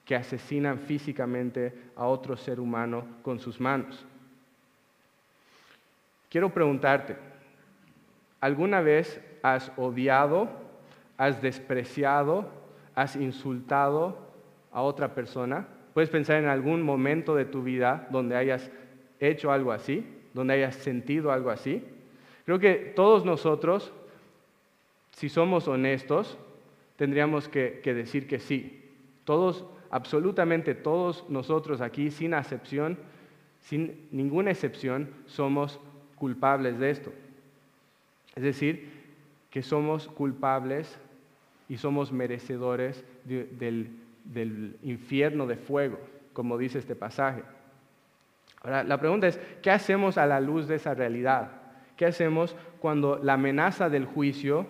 [0.06, 4.06] que asesinan físicamente a otro ser humano con sus manos.
[6.30, 7.16] Quiero preguntarte,
[8.46, 10.48] ¿Alguna vez has odiado,
[11.18, 12.48] has despreciado,
[12.94, 14.20] has insultado
[14.72, 15.68] a otra persona?
[15.96, 18.70] ¿Puedes pensar en algún momento de tu vida donde hayas
[19.20, 20.06] hecho algo así,
[20.36, 21.84] donde hayas sentido algo así?
[22.46, 23.92] Creo que todos nosotros,
[25.10, 26.38] si somos honestos,
[26.98, 28.94] tendríamos que, decir que sí.
[29.24, 33.00] Todos, absolutamente todos nosotros aquí, sin excepción,
[33.62, 35.80] sin ninguna excepción, somos
[36.16, 37.12] culpables de esto.
[38.36, 38.90] Es decir,
[39.50, 41.00] que somos culpables
[41.70, 43.90] y somos merecedores del,
[44.26, 46.00] del infierno de fuego,
[46.34, 47.44] como dice este pasaje.
[48.62, 51.52] Ahora, la pregunta es, ¿qué hacemos a la luz de esa realidad?
[51.96, 54.68] ¿Qué hacemos cuando la amenaza del juicio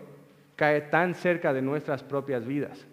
[0.55, 2.85] cae tan cerca de nuestras propias vidas?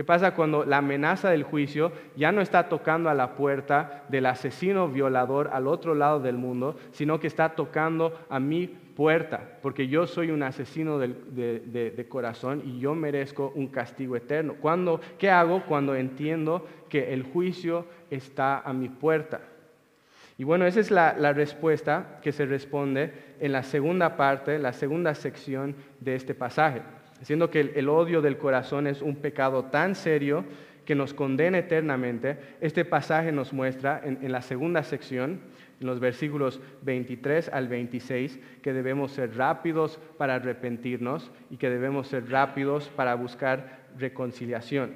[0.00, 4.24] ¿Qué pasa cuando la amenaza del juicio ya no está tocando a la puerta del
[4.24, 9.88] asesino violador al otro lado del mundo, sino que está tocando a mi puerta, porque
[9.88, 14.54] yo soy un asesino de, corazón y yo merezco un castigo eterno.
[14.58, 19.42] Cuando, ¿Qué hago cuando entiendo que el juicio está a mi puerta?
[20.38, 25.14] Y bueno, esa es la, respuesta que se responde en la segunda parte, la segunda
[25.14, 26.80] sección de este pasaje,
[27.20, 30.44] diciendo que el, odio del corazón es un pecado tan serio
[30.84, 32.38] que nos condena eternamente.
[32.60, 35.40] Este pasaje nos muestra en la segunda sección
[35.80, 42.08] en los versículos 23 al 26 que debemos ser rápidos para arrepentirnos y que debemos
[42.08, 44.92] ser rápidos para buscar reconciliación.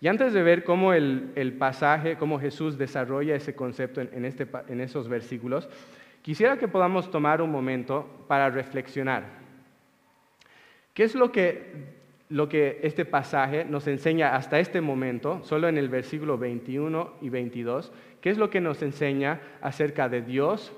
[0.00, 4.80] Y antes de ver cómo el, pasaje, cómo Jesús desarrolla ese concepto en, este, en
[4.80, 5.68] esos versículos,
[6.24, 9.43] Quisiera que podamos tomar un momento para reflexionar.
[10.94, 11.72] ¿Qué es lo que,
[12.28, 17.28] lo que este pasaje nos enseña hasta este momento, solo en el versículo 21 y
[17.28, 17.92] 22?
[18.20, 20.72] ¿Qué es lo que nos enseña acerca de Dios?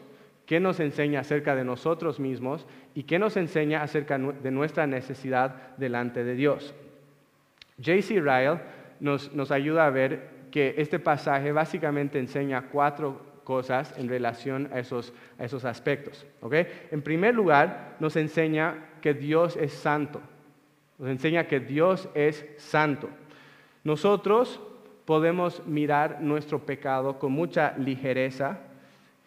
[0.46, 2.66] ¿Qué nos enseña acerca de nosotros mismos?
[2.94, 6.74] ¿Y qué nos enseña acerca de nuestra necesidad delante de Dios?
[7.76, 8.20] J.C.
[8.20, 8.60] Ryle
[9.00, 14.80] nos, nos ayuda a ver que este pasaje básicamente enseña cuatro cosas en relación a
[14.80, 15.14] esos,
[15.64, 16.26] aspectos.
[16.90, 20.20] En primer lugar, nos enseña que Dios es santo.
[20.98, 23.08] Nos enseña que Dios es santo.
[23.84, 24.60] Nosotros
[25.04, 28.58] podemos mirar nuestro pecado con mucha ligereza,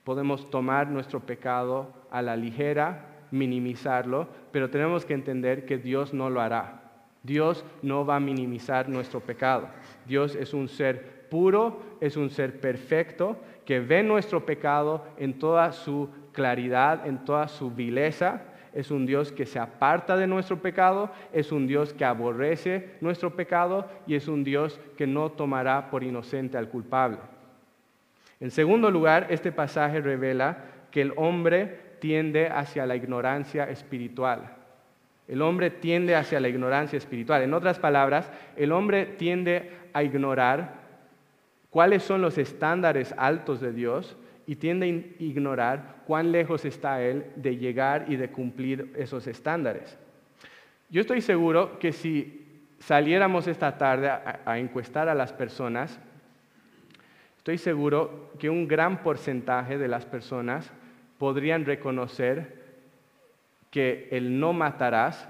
[0.03, 6.29] podemos tomar nuestro pecado a la ligera, minimizarlo, pero tenemos que entender que Dios no
[6.29, 6.81] lo hará.
[7.23, 9.69] Dios no va a minimizar nuestro pecado.
[10.05, 13.37] Dios es un ser puro, es un ser perfecto
[13.69, 18.41] que ve nuestro pecado en toda su claridad, en toda su vileza.
[18.73, 23.35] Es un Dios que se aparta de nuestro pecado, es un Dios que aborrece nuestro
[23.35, 27.19] pecado y es un Dios que no tomará por inocente al culpable.
[28.39, 34.51] En segundo lugar, este pasaje revela que el hombre tiende hacia la ignorancia espiritual.
[35.27, 37.43] El hombre tiende hacia la ignorancia espiritual.
[37.43, 40.78] En otras palabras, el hombre tiende a ignorar
[41.69, 47.27] cuáles son los estándares altos de Dios y tiende a ignorar cuán lejos está Él
[47.35, 49.97] de llegar y de cumplir esos estándares.
[50.89, 55.99] Yo estoy seguro que si saliéramos esta tarde a, encuestar a las personas,
[57.37, 60.71] estoy seguro que un gran porcentaje de las personas
[61.19, 62.57] podrían reconocer
[63.69, 65.29] que el no matarás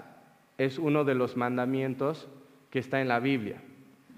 [0.57, 2.29] es uno de los mandamientos
[2.69, 3.61] que está en la Biblia.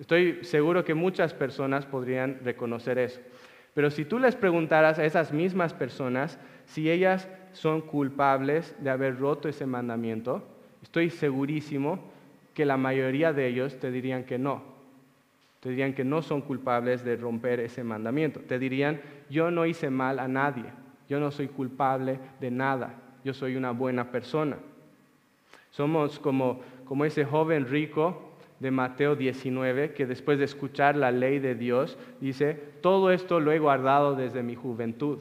[0.01, 3.21] Estoy seguro que muchas personas podrían reconocer eso.
[3.75, 9.19] Pero si tú les preguntaras a esas mismas personas si ellas son culpables de haber
[9.19, 10.43] roto ese mandamiento,
[10.81, 11.99] estoy segurísimo
[12.55, 14.63] que la mayoría de ellos te dirían que no.
[15.59, 18.39] Te dirían que no son culpables de romper ese mandamiento.
[18.39, 20.65] Te dirían, yo no hice mal a nadie,
[21.07, 24.57] yo no soy culpable de nada, yo soy una buena persona.
[25.69, 28.30] Somos como, como ese joven rico
[28.61, 33.51] de Mateo 19, que después de escuchar la ley de Dios, dice, todo esto lo
[33.51, 35.17] he guardado desde mi juventud.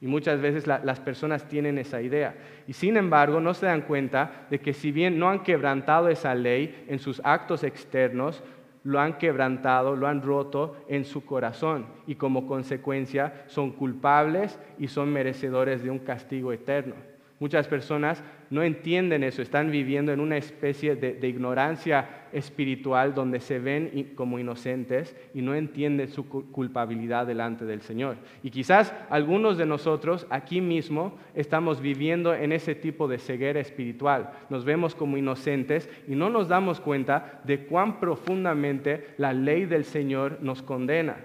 [0.00, 2.34] Y muchas veces las personas tienen esa idea.
[2.66, 6.34] Y sin embargo, no se dan cuenta de que si bien no han quebrantado esa
[6.34, 8.42] ley en sus actos externos,
[8.82, 11.84] lo han quebrantado, lo han roto en su corazón.
[12.06, 16.94] Y como consecuencia son culpables y son merecedores de un castigo eterno.
[17.40, 23.58] Muchas personas no entienden eso, están viviendo en una especie de, ignorancia espiritual donde se
[23.58, 28.18] ven como inocentes y no entienden su culpabilidad delante del Señor.
[28.42, 34.32] Y quizás algunos de nosotros aquí mismo estamos viviendo en ese tipo de ceguera espiritual.
[34.50, 39.84] Nos vemos como inocentes y no nos damos cuenta de cuán profundamente la ley del
[39.84, 41.16] Señor nos condena.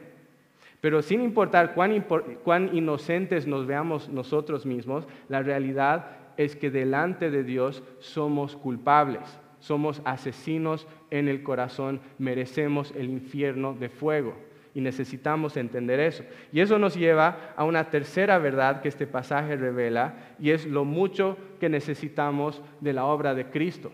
[0.81, 7.43] Pero sin importar cuán, inocentes nos veamos nosotros mismos, la realidad es que delante de
[7.43, 9.23] Dios somos culpables,
[9.59, 14.35] somos asesinos en el corazón, merecemos el infierno de fuego.
[14.75, 16.25] Y necesitamos entender eso.
[16.51, 20.83] Y eso nos lleva a una tercera verdad que este pasaje revela, y es lo
[20.83, 23.91] mucho que necesitamos de la obra de Cristo,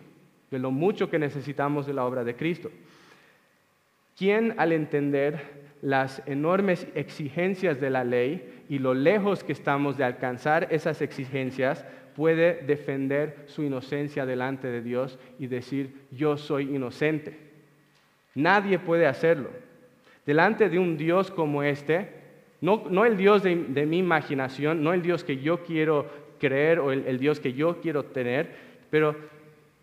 [0.50, 2.72] de lo mucho que necesitamos de la obra de Cristo.
[4.18, 10.04] ¿Quién al entender las enormes exigencias de la ley y lo lejos que estamos de
[10.04, 17.38] alcanzar esas exigencias, puede defender su inocencia delante de Dios y decir, yo soy inocente.
[18.36, 19.50] Nadie puede hacerlo.
[20.26, 22.10] Delante de un Dios como este,
[22.62, 26.06] no, el Dios de, mi imaginación, no el Dios que yo quiero
[26.40, 28.50] creer o el Dios que yo quiero tener,
[28.90, 29.16] pero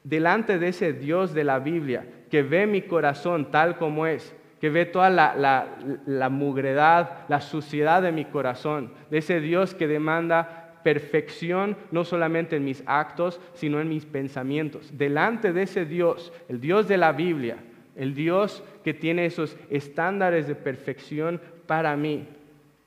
[0.05, 4.71] delante de ese Dios de la Biblia que ve mi corazón tal como es, que
[4.71, 11.77] ve toda la, mugredad, la suciedad de mi corazón, de ese Dios que demanda perfección
[11.91, 14.97] no solamente en mis actos, sino en mis pensamientos.
[14.97, 17.59] Delante de ese Dios, el Dios de la Biblia,
[17.97, 22.27] el Dios que tiene esos estándares de perfección para mí,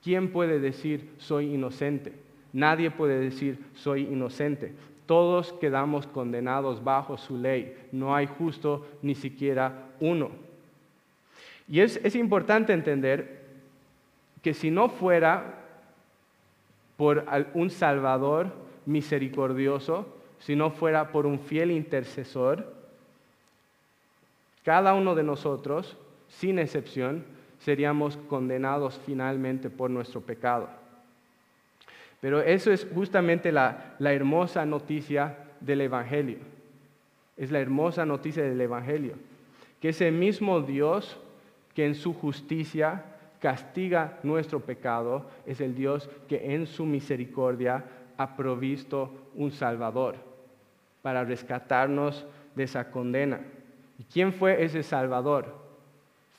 [0.03, 2.13] ¿quién puede decir soy inocente?
[2.53, 4.73] Nadie puede decir soy inocente.
[5.05, 7.75] Todos quedamos condenados bajo su ley.
[7.91, 10.31] No hay justo ni siquiera uno.
[11.71, 13.39] Y es, importante entender
[14.41, 15.55] que si no fuera
[16.97, 18.51] por un Salvador
[18.85, 20.05] misericordioso,
[20.39, 22.73] si no fuera por un fiel intercesor,
[24.65, 25.95] cada uno de nosotros,
[26.27, 27.23] sin excepción,
[27.59, 30.69] seríamos condenados finalmente por nuestro pecado.
[32.19, 36.39] Pero eso es justamente la, la hermosa noticia del Evangelio.
[37.37, 39.13] Es la hermosa noticia del Evangelio.
[39.79, 41.17] Que ese mismo Dios
[41.73, 43.05] que en su justicia
[43.39, 47.83] castiga nuestro pecado es el Dios que en su misericordia
[48.17, 50.15] ha provisto un Salvador
[51.01, 53.41] para rescatarnos de esa condena.
[53.97, 55.60] ¿Y quién fue ese Salvador?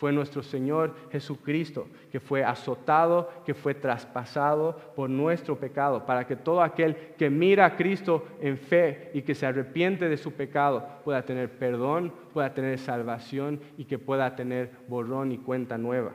[0.03, 6.35] Fue nuestro Señor Jesucristo, que fue azotado, que fue traspasado por nuestro pecado, para que
[6.35, 10.85] todo aquel que mira a Cristo en fe y que se arrepiente de su pecado
[11.05, 16.11] pueda tener perdón, pueda tener salvación y que pueda tener borrón y cuenta nueva.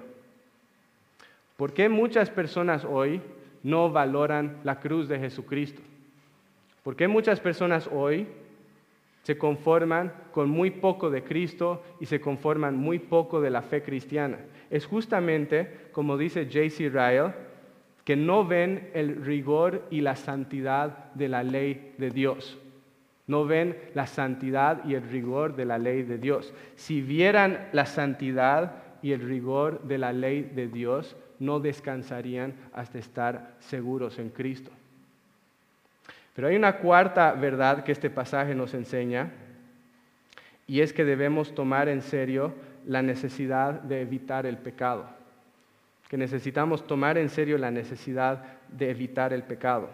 [1.56, 3.22] ¿Por qué muchas personas hoy
[3.64, 5.82] no valoran la cruz de Jesucristo?
[6.84, 8.28] ¿Por qué muchas personas hoy
[9.28, 13.84] se conforman con muy poco de Cristo y se conforman muy poco de la fe
[13.84, 14.38] cristiana.
[14.70, 16.88] Es justamente, como dice J.C.
[16.88, 17.34] Ryle,
[18.06, 22.58] que no ven el rigor y la santidad de la ley de Dios.
[23.26, 26.54] No ven la santidad y el rigor de la ley de Dios.
[26.76, 32.98] Si vieran la santidad y el rigor de la ley de Dios, no descansarían hasta
[32.98, 34.72] estar seguros en Cristo.
[36.38, 39.32] Pero hay una cuarta verdad que este pasaje nos enseña
[40.68, 42.54] y es que debemos tomar en serio
[42.86, 45.10] la necesidad de evitar el pecado,
[46.08, 49.90] que necesitamos tomar en serio la necesidad de evitar el pecado.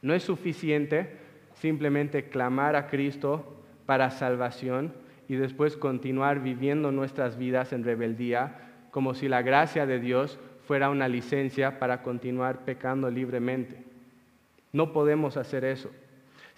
[0.00, 1.18] No es suficiente
[1.52, 4.90] simplemente clamar a Cristo para salvación
[5.28, 8.56] y después continuar viviendo nuestras vidas en rebeldía
[8.90, 13.89] como si la gracia de Dios fuera una licencia para continuar pecando libremente.
[14.72, 15.90] No podemos hacer eso.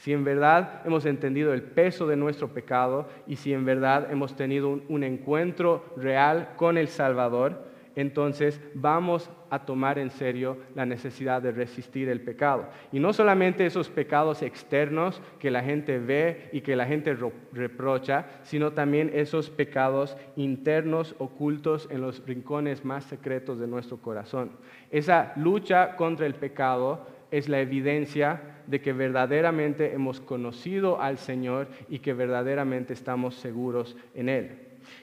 [0.03, 4.35] Si en verdad hemos entendido el peso de nuestro pecado y si en verdad hemos
[4.35, 11.41] tenido un, encuentro real con el Salvador, entonces vamos a tomar en serio la necesidad
[11.41, 12.67] de resistir el pecado.
[12.91, 17.17] Y no solamente esos pecados externos que la gente ve y que la gente
[17.53, 24.51] reprocha, sino también esos pecados internos ocultos en los rincones más secretos de nuestro corazón.
[24.91, 31.67] Esa lucha contra el pecado es la evidencia de que verdaderamente hemos conocido al Señor
[31.89, 34.51] y que verdaderamente estamos seguros en Él.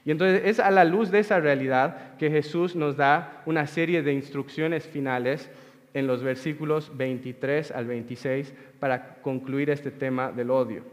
[0.06, 4.02] Y entonces es a la luz de esa realidad que Jesús nos da una serie
[4.02, 5.50] de instrucciones finales
[5.94, 10.84] en los versículos 23 al 26 para concluir este tema del odio.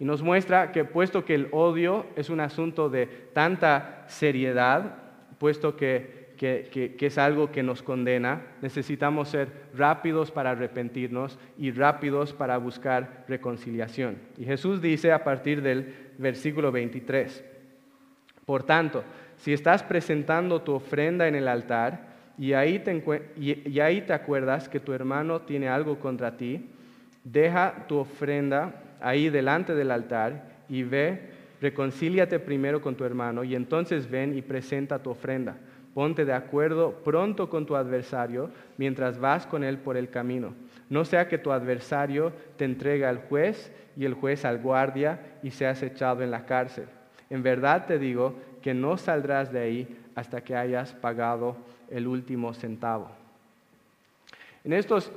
[0.00, 4.94] Y nos muestra que puesto que el odio es un asunto de tanta seriedad,
[5.38, 12.32] puesto que que, es algo que nos condena, necesitamos ser rápidos para arrepentirnos y rápidos
[12.32, 14.16] para buscar reconciliación.
[14.38, 17.44] Y Jesús dice a partir del versículo 23,
[18.46, 19.04] por tanto,
[19.36, 22.08] si estás presentando tu ofrenda en el altar
[22.38, 23.02] y ahí te,
[23.36, 26.66] y ahí te acuerdas que tu hermano tiene algo contra ti,
[27.24, 31.30] deja tu ofrenda ahí delante del altar y ve,
[31.60, 35.56] reconcíliate primero con tu hermano y entonces ven y presenta tu ofrenda.
[35.94, 40.54] Ponte de acuerdo pronto con tu adversario mientras vas con él por el camino.
[40.88, 45.50] No sea que tu adversario te entregue al juez y el juez al guardia y
[45.50, 46.86] seas echado en la cárcel.
[47.30, 51.56] En verdad te digo que no saldrás de ahí hasta que hayas pagado
[51.90, 53.10] el último centavo.
[54.64, 55.12] En estos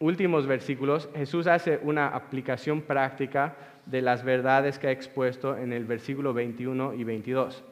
[0.00, 5.84] últimos versículos Jesús hace una aplicación práctica de las verdades que ha expuesto en el
[5.84, 7.64] versículo 21 y 22.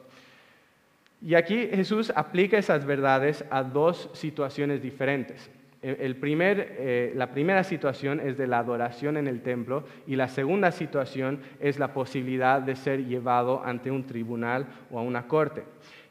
[1.25, 5.49] Y aquí Jesús aplica esas verdades a dos situaciones diferentes.
[5.81, 10.29] El primer, eh, la primera situación es de la adoración en el templo y la
[10.29, 15.63] segunda situación es la posibilidad de ser llevado ante un tribunal o a una corte.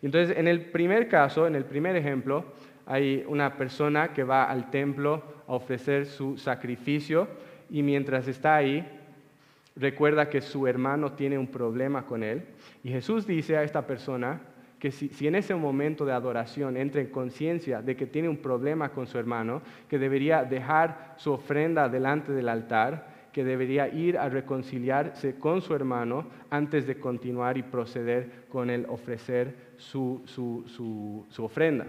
[0.03, 2.45] Entonces, en el primer caso, en el primer ejemplo,
[2.85, 7.29] hay una persona que va al templo a ofrecer su sacrificio
[7.71, 8.87] y mientras está ahí,
[9.77, 12.45] recuerda que su hermano tiene un problema con él.
[12.85, 14.41] Y Jesús dice a esta persona,
[14.83, 18.89] que si, en ese momento de adoración entra en conciencia de que tiene un problema
[18.89, 24.29] con su hermano, que debería dejar su ofrenda delante del altar, que debería ir a
[24.29, 30.25] reconciliarse con su hermano antes de continuar y proceder con el ofrecer su
[31.39, 31.87] ofrenda.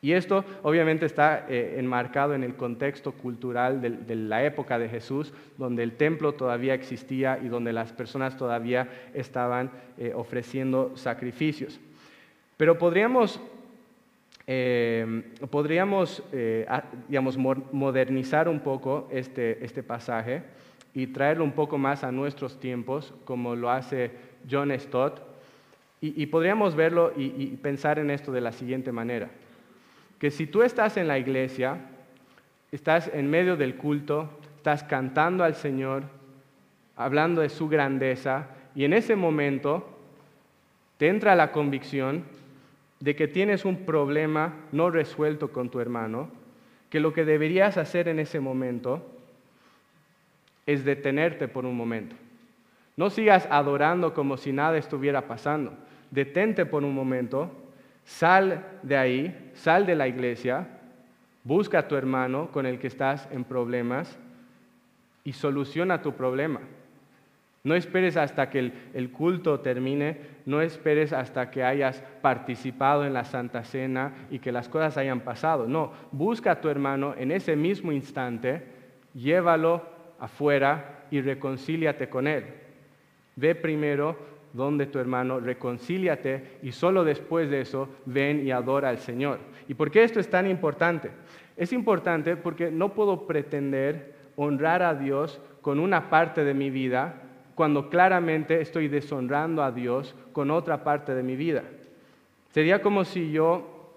[0.00, 5.32] Y esto obviamente está eh, enmarcado en el contexto cultural de, la época de Jesús,
[5.56, 11.80] donde el templo todavía existía y donde las personas todavía estaban eh, ofreciendo sacrificios.
[12.56, 13.40] Pero podríamos,
[14.46, 16.22] eh, podríamos
[17.08, 20.42] digamos, modernizar un poco este, este, pasaje
[20.94, 24.12] y traerlo un poco más a nuestros tiempos, como lo hace
[24.48, 25.22] John Stott,
[26.00, 29.28] y, podríamos verlo y pensar en esto de la siguiente manera.
[30.18, 31.78] Que si tú estás en la iglesia,
[32.72, 36.04] estás en medio del culto, estás cantando al Señor,
[36.96, 39.88] hablando de su grandeza, y en ese momento
[40.98, 42.24] te entra la convicción
[43.00, 46.28] de que tienes un problema no resuelto con tu hermano,
[46.90, 49.06] que lo que deberías hacer en ese momento
[50.66, 52.16] es detenerte por un momento.
[52.96, 55.72] No sigas adorando como si nada estuviera pasando.
[56.10, 57.52] Detente por un momento,
[58.08, 60.66] sal de ahí, sal de la iglesia,
[61.44, 64.18] busca a tu hermano con el que estás en problemas
[65.24, 66.60] y soluciona tu problema.
[67.64, 73.24] No esperes hasta que el, culto termine, no esperes hasta que hayas participado en la
[73.24, 75.66] Santa Cena y que las cosas hayan pasado.
[75.66, 78.62] No, busca a tu hermano en ese mismo instante,
[79.12, 79.82] llévalo
[80.18, 82.46] afuera y reconcíliate con él.
[83.36, 88.98] Ve primero donde tu hermano, reconcíliate y solo después de eso ven y adora al
[88.98, 89.38] Señor.
[89.68, 91.10] ¿Y por qué esto es tan importante?
[91.56, 97.22] Es importante porque no puedo pretender honrar a Dios con una parte de mi vida
[97.54, 101.62] cuando claramente estoy deshonrando a Dios con otra parte de mi vida.
[102.52, 103.94] Sería como si yo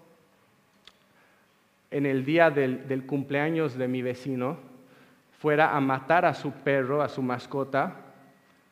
[1.91, 4.57] en el día del, cumpleaños de mi vecino
[5.39, 7.95] fuera a matar a su perro, a su mascota,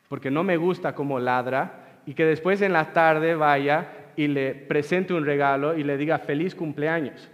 [0.08, 1.79] porque no me gusta cómo ladra,
[2.10, 3.86] y que después en la tarde vaya
[4.16, 7.30] y le presente un regalo y le diga feliz cumpleaños.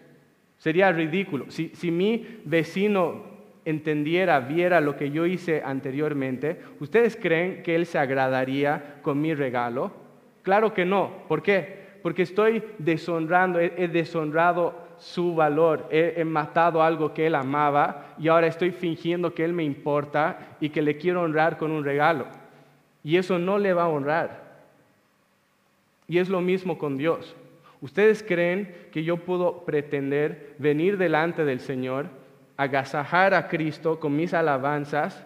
[0.57, 1.45] Sería ridículo.
[1.47, 3.23] Si, si mi vecino
[3.63, 9.33] entendiera, viera lo que yo hice anteriormente, ¿ustedes creen que Él se agradaría con mi
[9.33, 9.93] regalo?
[10.43, 11.23] Claro que no.
[11.29, 12.01] ¿Por qué?
[12.03, 18.27] Porque estoy deshonrando, he, deshonrado su valor, he, he, matado algo que Él amaba y
[18.27, 22.25] ahora estoy fingiendo que Él me importa y que le quiero honrar con un regalo.
[23.05, 24.44] Y eso no le va a honrar.
[26.07, 27.35] Y es lo mismo con Dios.
[27.81, 32.09] ¿Ustedes creen que yo puedo pretender venir delante del Señor?
[32.57, 35.25] agasajar a Cristo con mis alabanzas,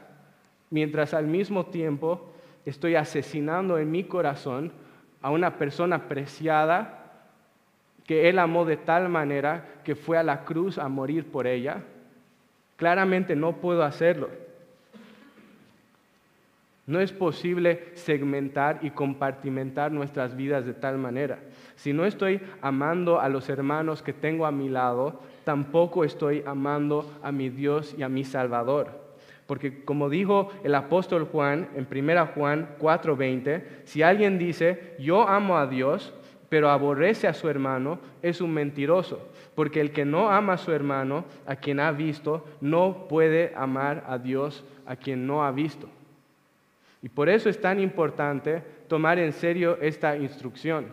[0.69, 2.31] mientras al mismo tiempo
[2.65, 4.71] estoy asesinando en mi corazón
[5.21, 6.95] a una persona preciada
[8.05, 11.83] que Él amó de tal manera que fue a la cruz a morir por ella.
[12.75, 14.29] Claramente no puedo hacerlo.
[16.89, 21.37] No es posible segmentar y compartimentar nuestras vidas de tal manera.
[21.75, 27.13] Si no estoy amando a los hermanos que tengo a mi lado, tampoco estoy amando
[27.21, 29.13] a mi Dios y a mi Salvador.
[29.45, 35.59] Porque como dijo el apóstol Juan en 1 Juan 4:20, si alguien dice, yo amo
[35.59, 36.11] a Dios,
[36.49, 39.29] pero aborrece a su hermano, es un mentiroso.
[39.53, 44.05] Porque el que no ama a su hermano, a quien ha visto, no puede amar
[44.07, 45.87] a Dios, a quien no ha visto.
[47.01, 50.87] Y por eso es tan importante tomar en serio esta instrucción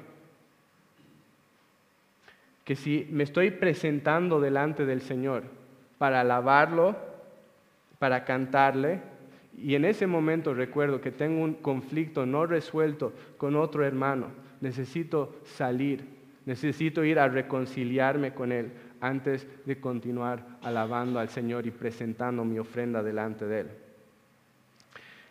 [2.66, 5.44] que si me estoy presentando delante del Señor
[5.98, 6.96] para alabarlo,
[8.00, 9.00] para cantarle,
[9.57, 14.26] y en ese momento recuerdo que tengo un conflicto no resuelto con otro hermano,
[14.61, 16.04] necesito salir,
[16.44, 22.59] necesito ir a reconciliarme con él antes de continuar alabando al Señor y presentando mi
[22.59, 23.68] ofrenda delante de él.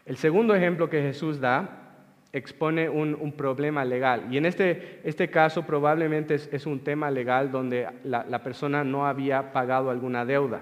[0.06, 1.86] El segundo ejemplo que Jesús da
[2.32, 4.26] expone un, problema legal.
[4.30, 9.54] Y en este, este caso probablemente es, un tema legal donde la, persona no había
[9.54, 10.60] pagado alguna deuda.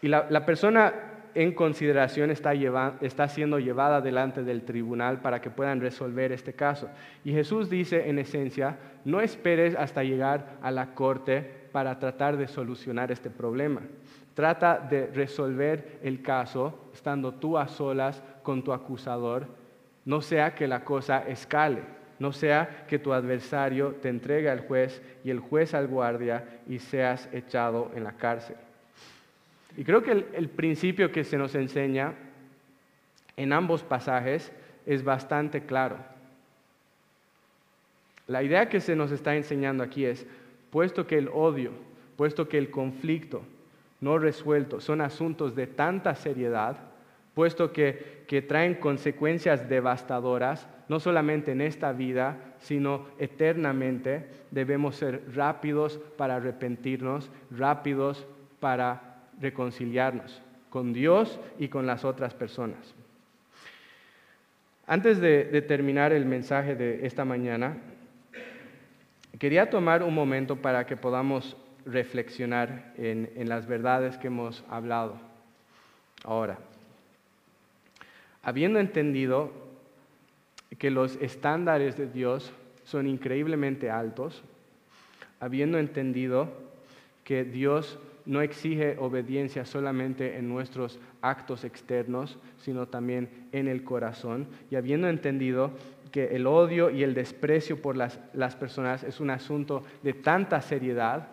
[0.00, 0.94] Y la, persona
[1.34, 2.52] en consideración está,
[3.00, 6.88] está siendo llevada delante del tribunal para que puedan resolver este caso.
[7.24, 12.46] Y Jesús dice en esencia, no esperes hasta llegar a la corte para tratar de
[12.46, 13.82] solucionar este problema.
[14.34, 19.46] Trata de resolver el caso estando tú a solas con tu acusador
[20.06, 21.82] no sea que la cosa escale,
[22.18, 26.78] no sea que tu adversario te entregue al juez y el juez al guardia y
[26.78, 28.56] seas echado en la cárcel.
[29.76, 32.14] Y creo que el, principio que se nos enseña
[33.36, 34.50] en ambos pasajes
[34.86, 35.98] es bastante claro.
[38.28, 40.26] La idea que se nos está enseñando aquí es,
[40.70, 41.72] puesto que el odio,
[42.16, 43.42] puesto que el conflicto
[44.00, 46.78] no resuelto son asuntos de tanta seriedad,
[47.38, 56.00] puesto que, traen consecuencias devastadoras, no solamente en esta vida, sino eternamente, debemos ser rápidos
[56.16, 58.26] para arrepentirnos, rápidos
[58.58, 62.92] para reconciliarnos con Dios y con las otras personas.
[64.88, 67.76] Antes de, terminar el mensaje de esta mañana,
[69.38, 75.20] quería tomar un momento para que podamos reflexionar en las verdades que hemos hablado
[76.24, 76.58] ahora
[78.42, 79.50] habiendo entendido
[80.78, 82.52] que los estándares de Dios
[82.84, 84.42] son increíblemente altos,
[85.40, 86.48] habiendo entendido
[87.24, 94.46] que Dios no exige obediencia solamente en nuestros actos externos, sino también en el corazón.
[94.70, 95.70] Y habiendo entendido
[96.12, 100.60] que el odio y el desprecio por las, las personas es un asunto de tanta
[100.60, 101.28] seriedad,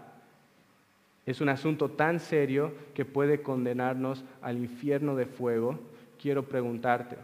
[1.26, 5.80] es un asunto tan serio que puede condenarnos al infierno de fuego,
[6.26, 7.17] quiero preguntarte,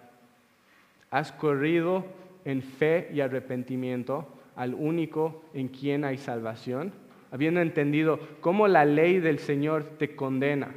[1.09, 2.05] ¿has corrido
[2.45, 6.93] en fe y arrepentimiento al único en quien hay salvación?
[7.31, 10.67] Habiendo entendido cómo la ley del Señor te condena,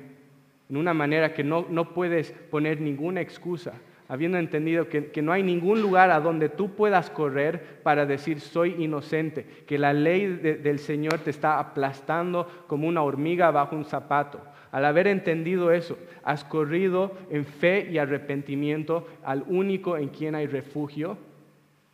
[0.70, 3.74] en una manera que no, no puedes poner ninguna excusa
[4.08, 8.76] habiendo entendido que, no hay ningún lugar a donde tú puedas correr para decir soy
[8.78, 14.40] inocente, que la ley del Señor te está aplastando como una hormiga bajo un zapato.
[14.74, 20.48] Al haber entendido eso, has corrido en fe y arrepentimiento al único en quien hay
[20.48, 21.16] refugio.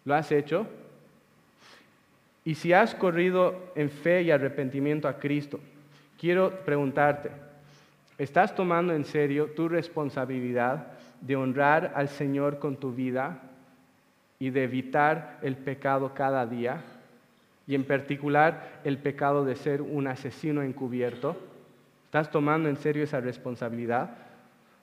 [0.07, 0.67] ¿Lo has hecho?
[2.43, 5.61] Y si has corrido en fe y arrepentimiento a Cristo,
[6.19, 7.29] quiero preguntarte,
[8.17, 10.87] ¿estás tomando en serio tu responsabilidad
[11.21, 13.43] de honrar al Señor con tu vida
[14.39, 16.81] y de evitar el pecado cada día,
[17.67, 21.50] y en particular el pecado de ser un asesino encubierto?
[22.11, 24.11] ¿Estás tomando en serio esa responsabilidad?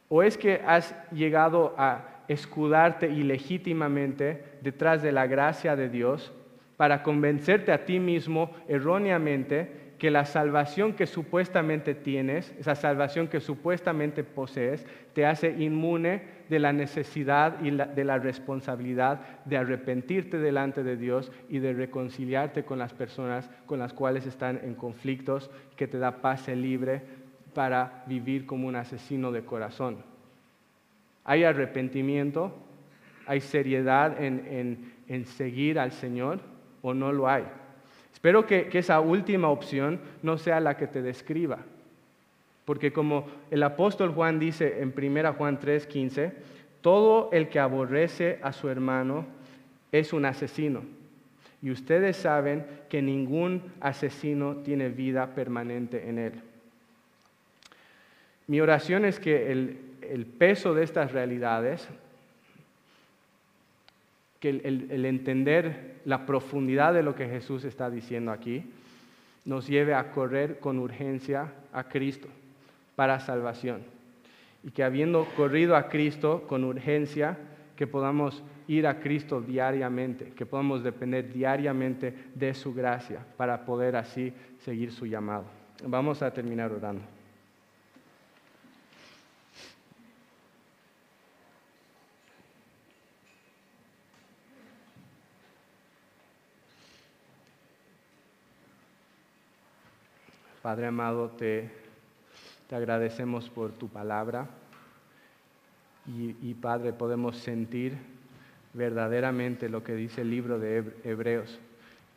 [0.07, 6.31] ¿O es que has llegado a escudarte ilegítimamente detrás de la gracia de Dios
[6.77, 13.41] para convencerte a ti mismo erróneamente que la salvación que supuestamente tienes, esa salvación que
[13.41, 20.83] supuestamente posees, te hace inmune de la necesidad y de la responsabilidad de arrepentirte delante
[20.83, 25.87] de Dios y de reconciliarte con las personas con las cuales están en conflictos, que
[25.87, 27.01] te da paz libre
[27.53, 29.97] para vivir como un asesino de corazón.
[31.23, 32.55] ¿Hay arrepentimiento?
[33.25, 36.39] ¿Hay seriedad en, en seguir al Señor
[36.81, 37.43] o no lo hay?
[38.17, 41.59] Espero que, esa última opción no sea la que te describa.
[42.67, 46.33] Porque como el apóstol Juan dice en 1 Juan 3:15,
[46.81, 49.25] todo el que aborrece a su hermano
[49.93, 50.83] es un asesino.
[51.61, 56.33] Y ustedes saben que ningún asesino tiene vida permanente en él.
[58.47, 61.87] Mi oración es que el peso de estas realidades
[64.41, 68.65] que el, entender la profundidad de lo que Jesús está diciendo aquí
[69.45, 72.27] nos lleve a correr con urgencia a Cristo
[72.97, 73.83] para salvación.
[74.63, 77.37] Y que habiendo corrido a Cristo con urgencia,
[77.75, 83.95] que podamos ir a Cristo diariamente, que podamos depender diariamente de su gracia para poder
[83.95, 85.45] así seguir su llamado.
[85.85, 87.03] Vamos a terminar orando.
[100.63, 101.69] Padre amado, te,
[102.75, 104.47] agradecemos por tu palabra.
[106.07, 107.97] Y, Padre, podemos sentir
[108.73, 111.59] verdaderamente lo que dice el libro de Hebreos,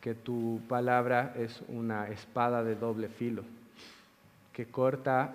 [0.00, 3.42] que tu palabra es una espada de doble filo,
[4.52, 5.34] que corta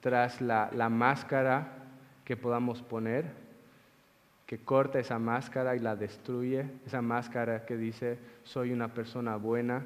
[0.00, 1.68] tras la, la máscara
[2.24, 3.26] que podamos poner,
[4.46, 9.84] que corta esa máscara y la destruye, esa máscara que dice, soy una persona buena,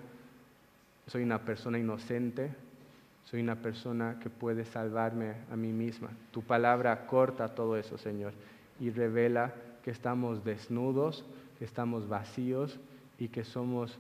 [1.09, 2.53] soy una persona inocente,
[3.25, 6.11] soy una persona que puede salvarme a mí misma.
[6.31, 8.33] Tu palabra corta todo eso, Señor,
[8.79, 11.25] y revela que estamos desnudos,
[11.59, 12.79] que estamos vacíos
[13.19, 13.99] y que somos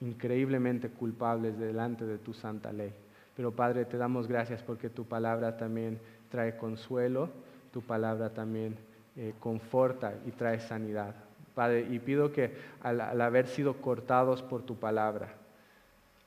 [0.00, 2.92] increíblemente culpables delante de tu santa ley.
[3.36, 5.98] Pero Padre, te damos gracias porque tu palabra también
[6.30, 7.30] trae consuelo,
[7.72, 8.76] tu palabra también
[9.16, 11.14] eh, conforta y trae sanidad.
[11.54, 12.52] Padre, y pido que
[12.82, 15.34] al haber sido cortados por tu palabra,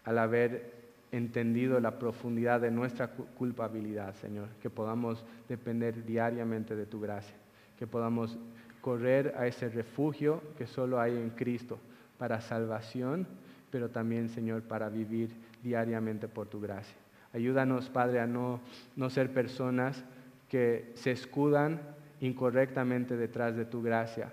[0.04, 0.81] al haber
[1.12, 7.36] entendido la profundidad de nuestra culpabilidad, Señor, que podamos depender diariamente de tu gracia,
[7.78, 8.38] que podamos
[8.80, 11.80] correr a ese refugio que solo hay en Cristo
[12.18, 13.28] para salvación,
[13.70, 15.30] pero también, Señor, para vivir
[15.64, 16.96] diariamente por tu gracia.
[17.34, 18.60] Ayúdanos, Padre, a no,
[18.96, 20.04] no ser personas
[20.50, 21.80] que se escudan
[22.20, 24.32] incorrectamente detrás de tu gracia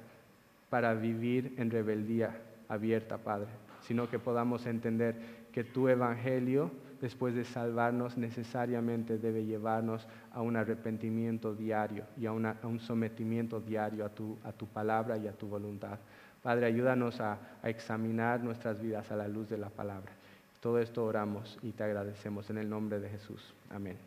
[0.68, 2.36] para vivir en rebeldía
[2.68, 3.48] abierta, Padre,
[3.82, 5.14] sino que podamos entender
[5.58, 12.32] que tu evangelio, después de salvarnos, necesariamente debe llevarnos a un arrepentimiento diario y a,
[12.32, 15.98] un sometimiento diario a tu, a tu, palabra y a tu voluntad.
[16.44, 20.12] Padre, ayúdanos a, a examinar nuestras vidas a la luz de la palabra.
[20.60, 23.52] Todo esto oramos y te agradecemos en el nombre de Jesús.
[23.68, 23.98] Amén.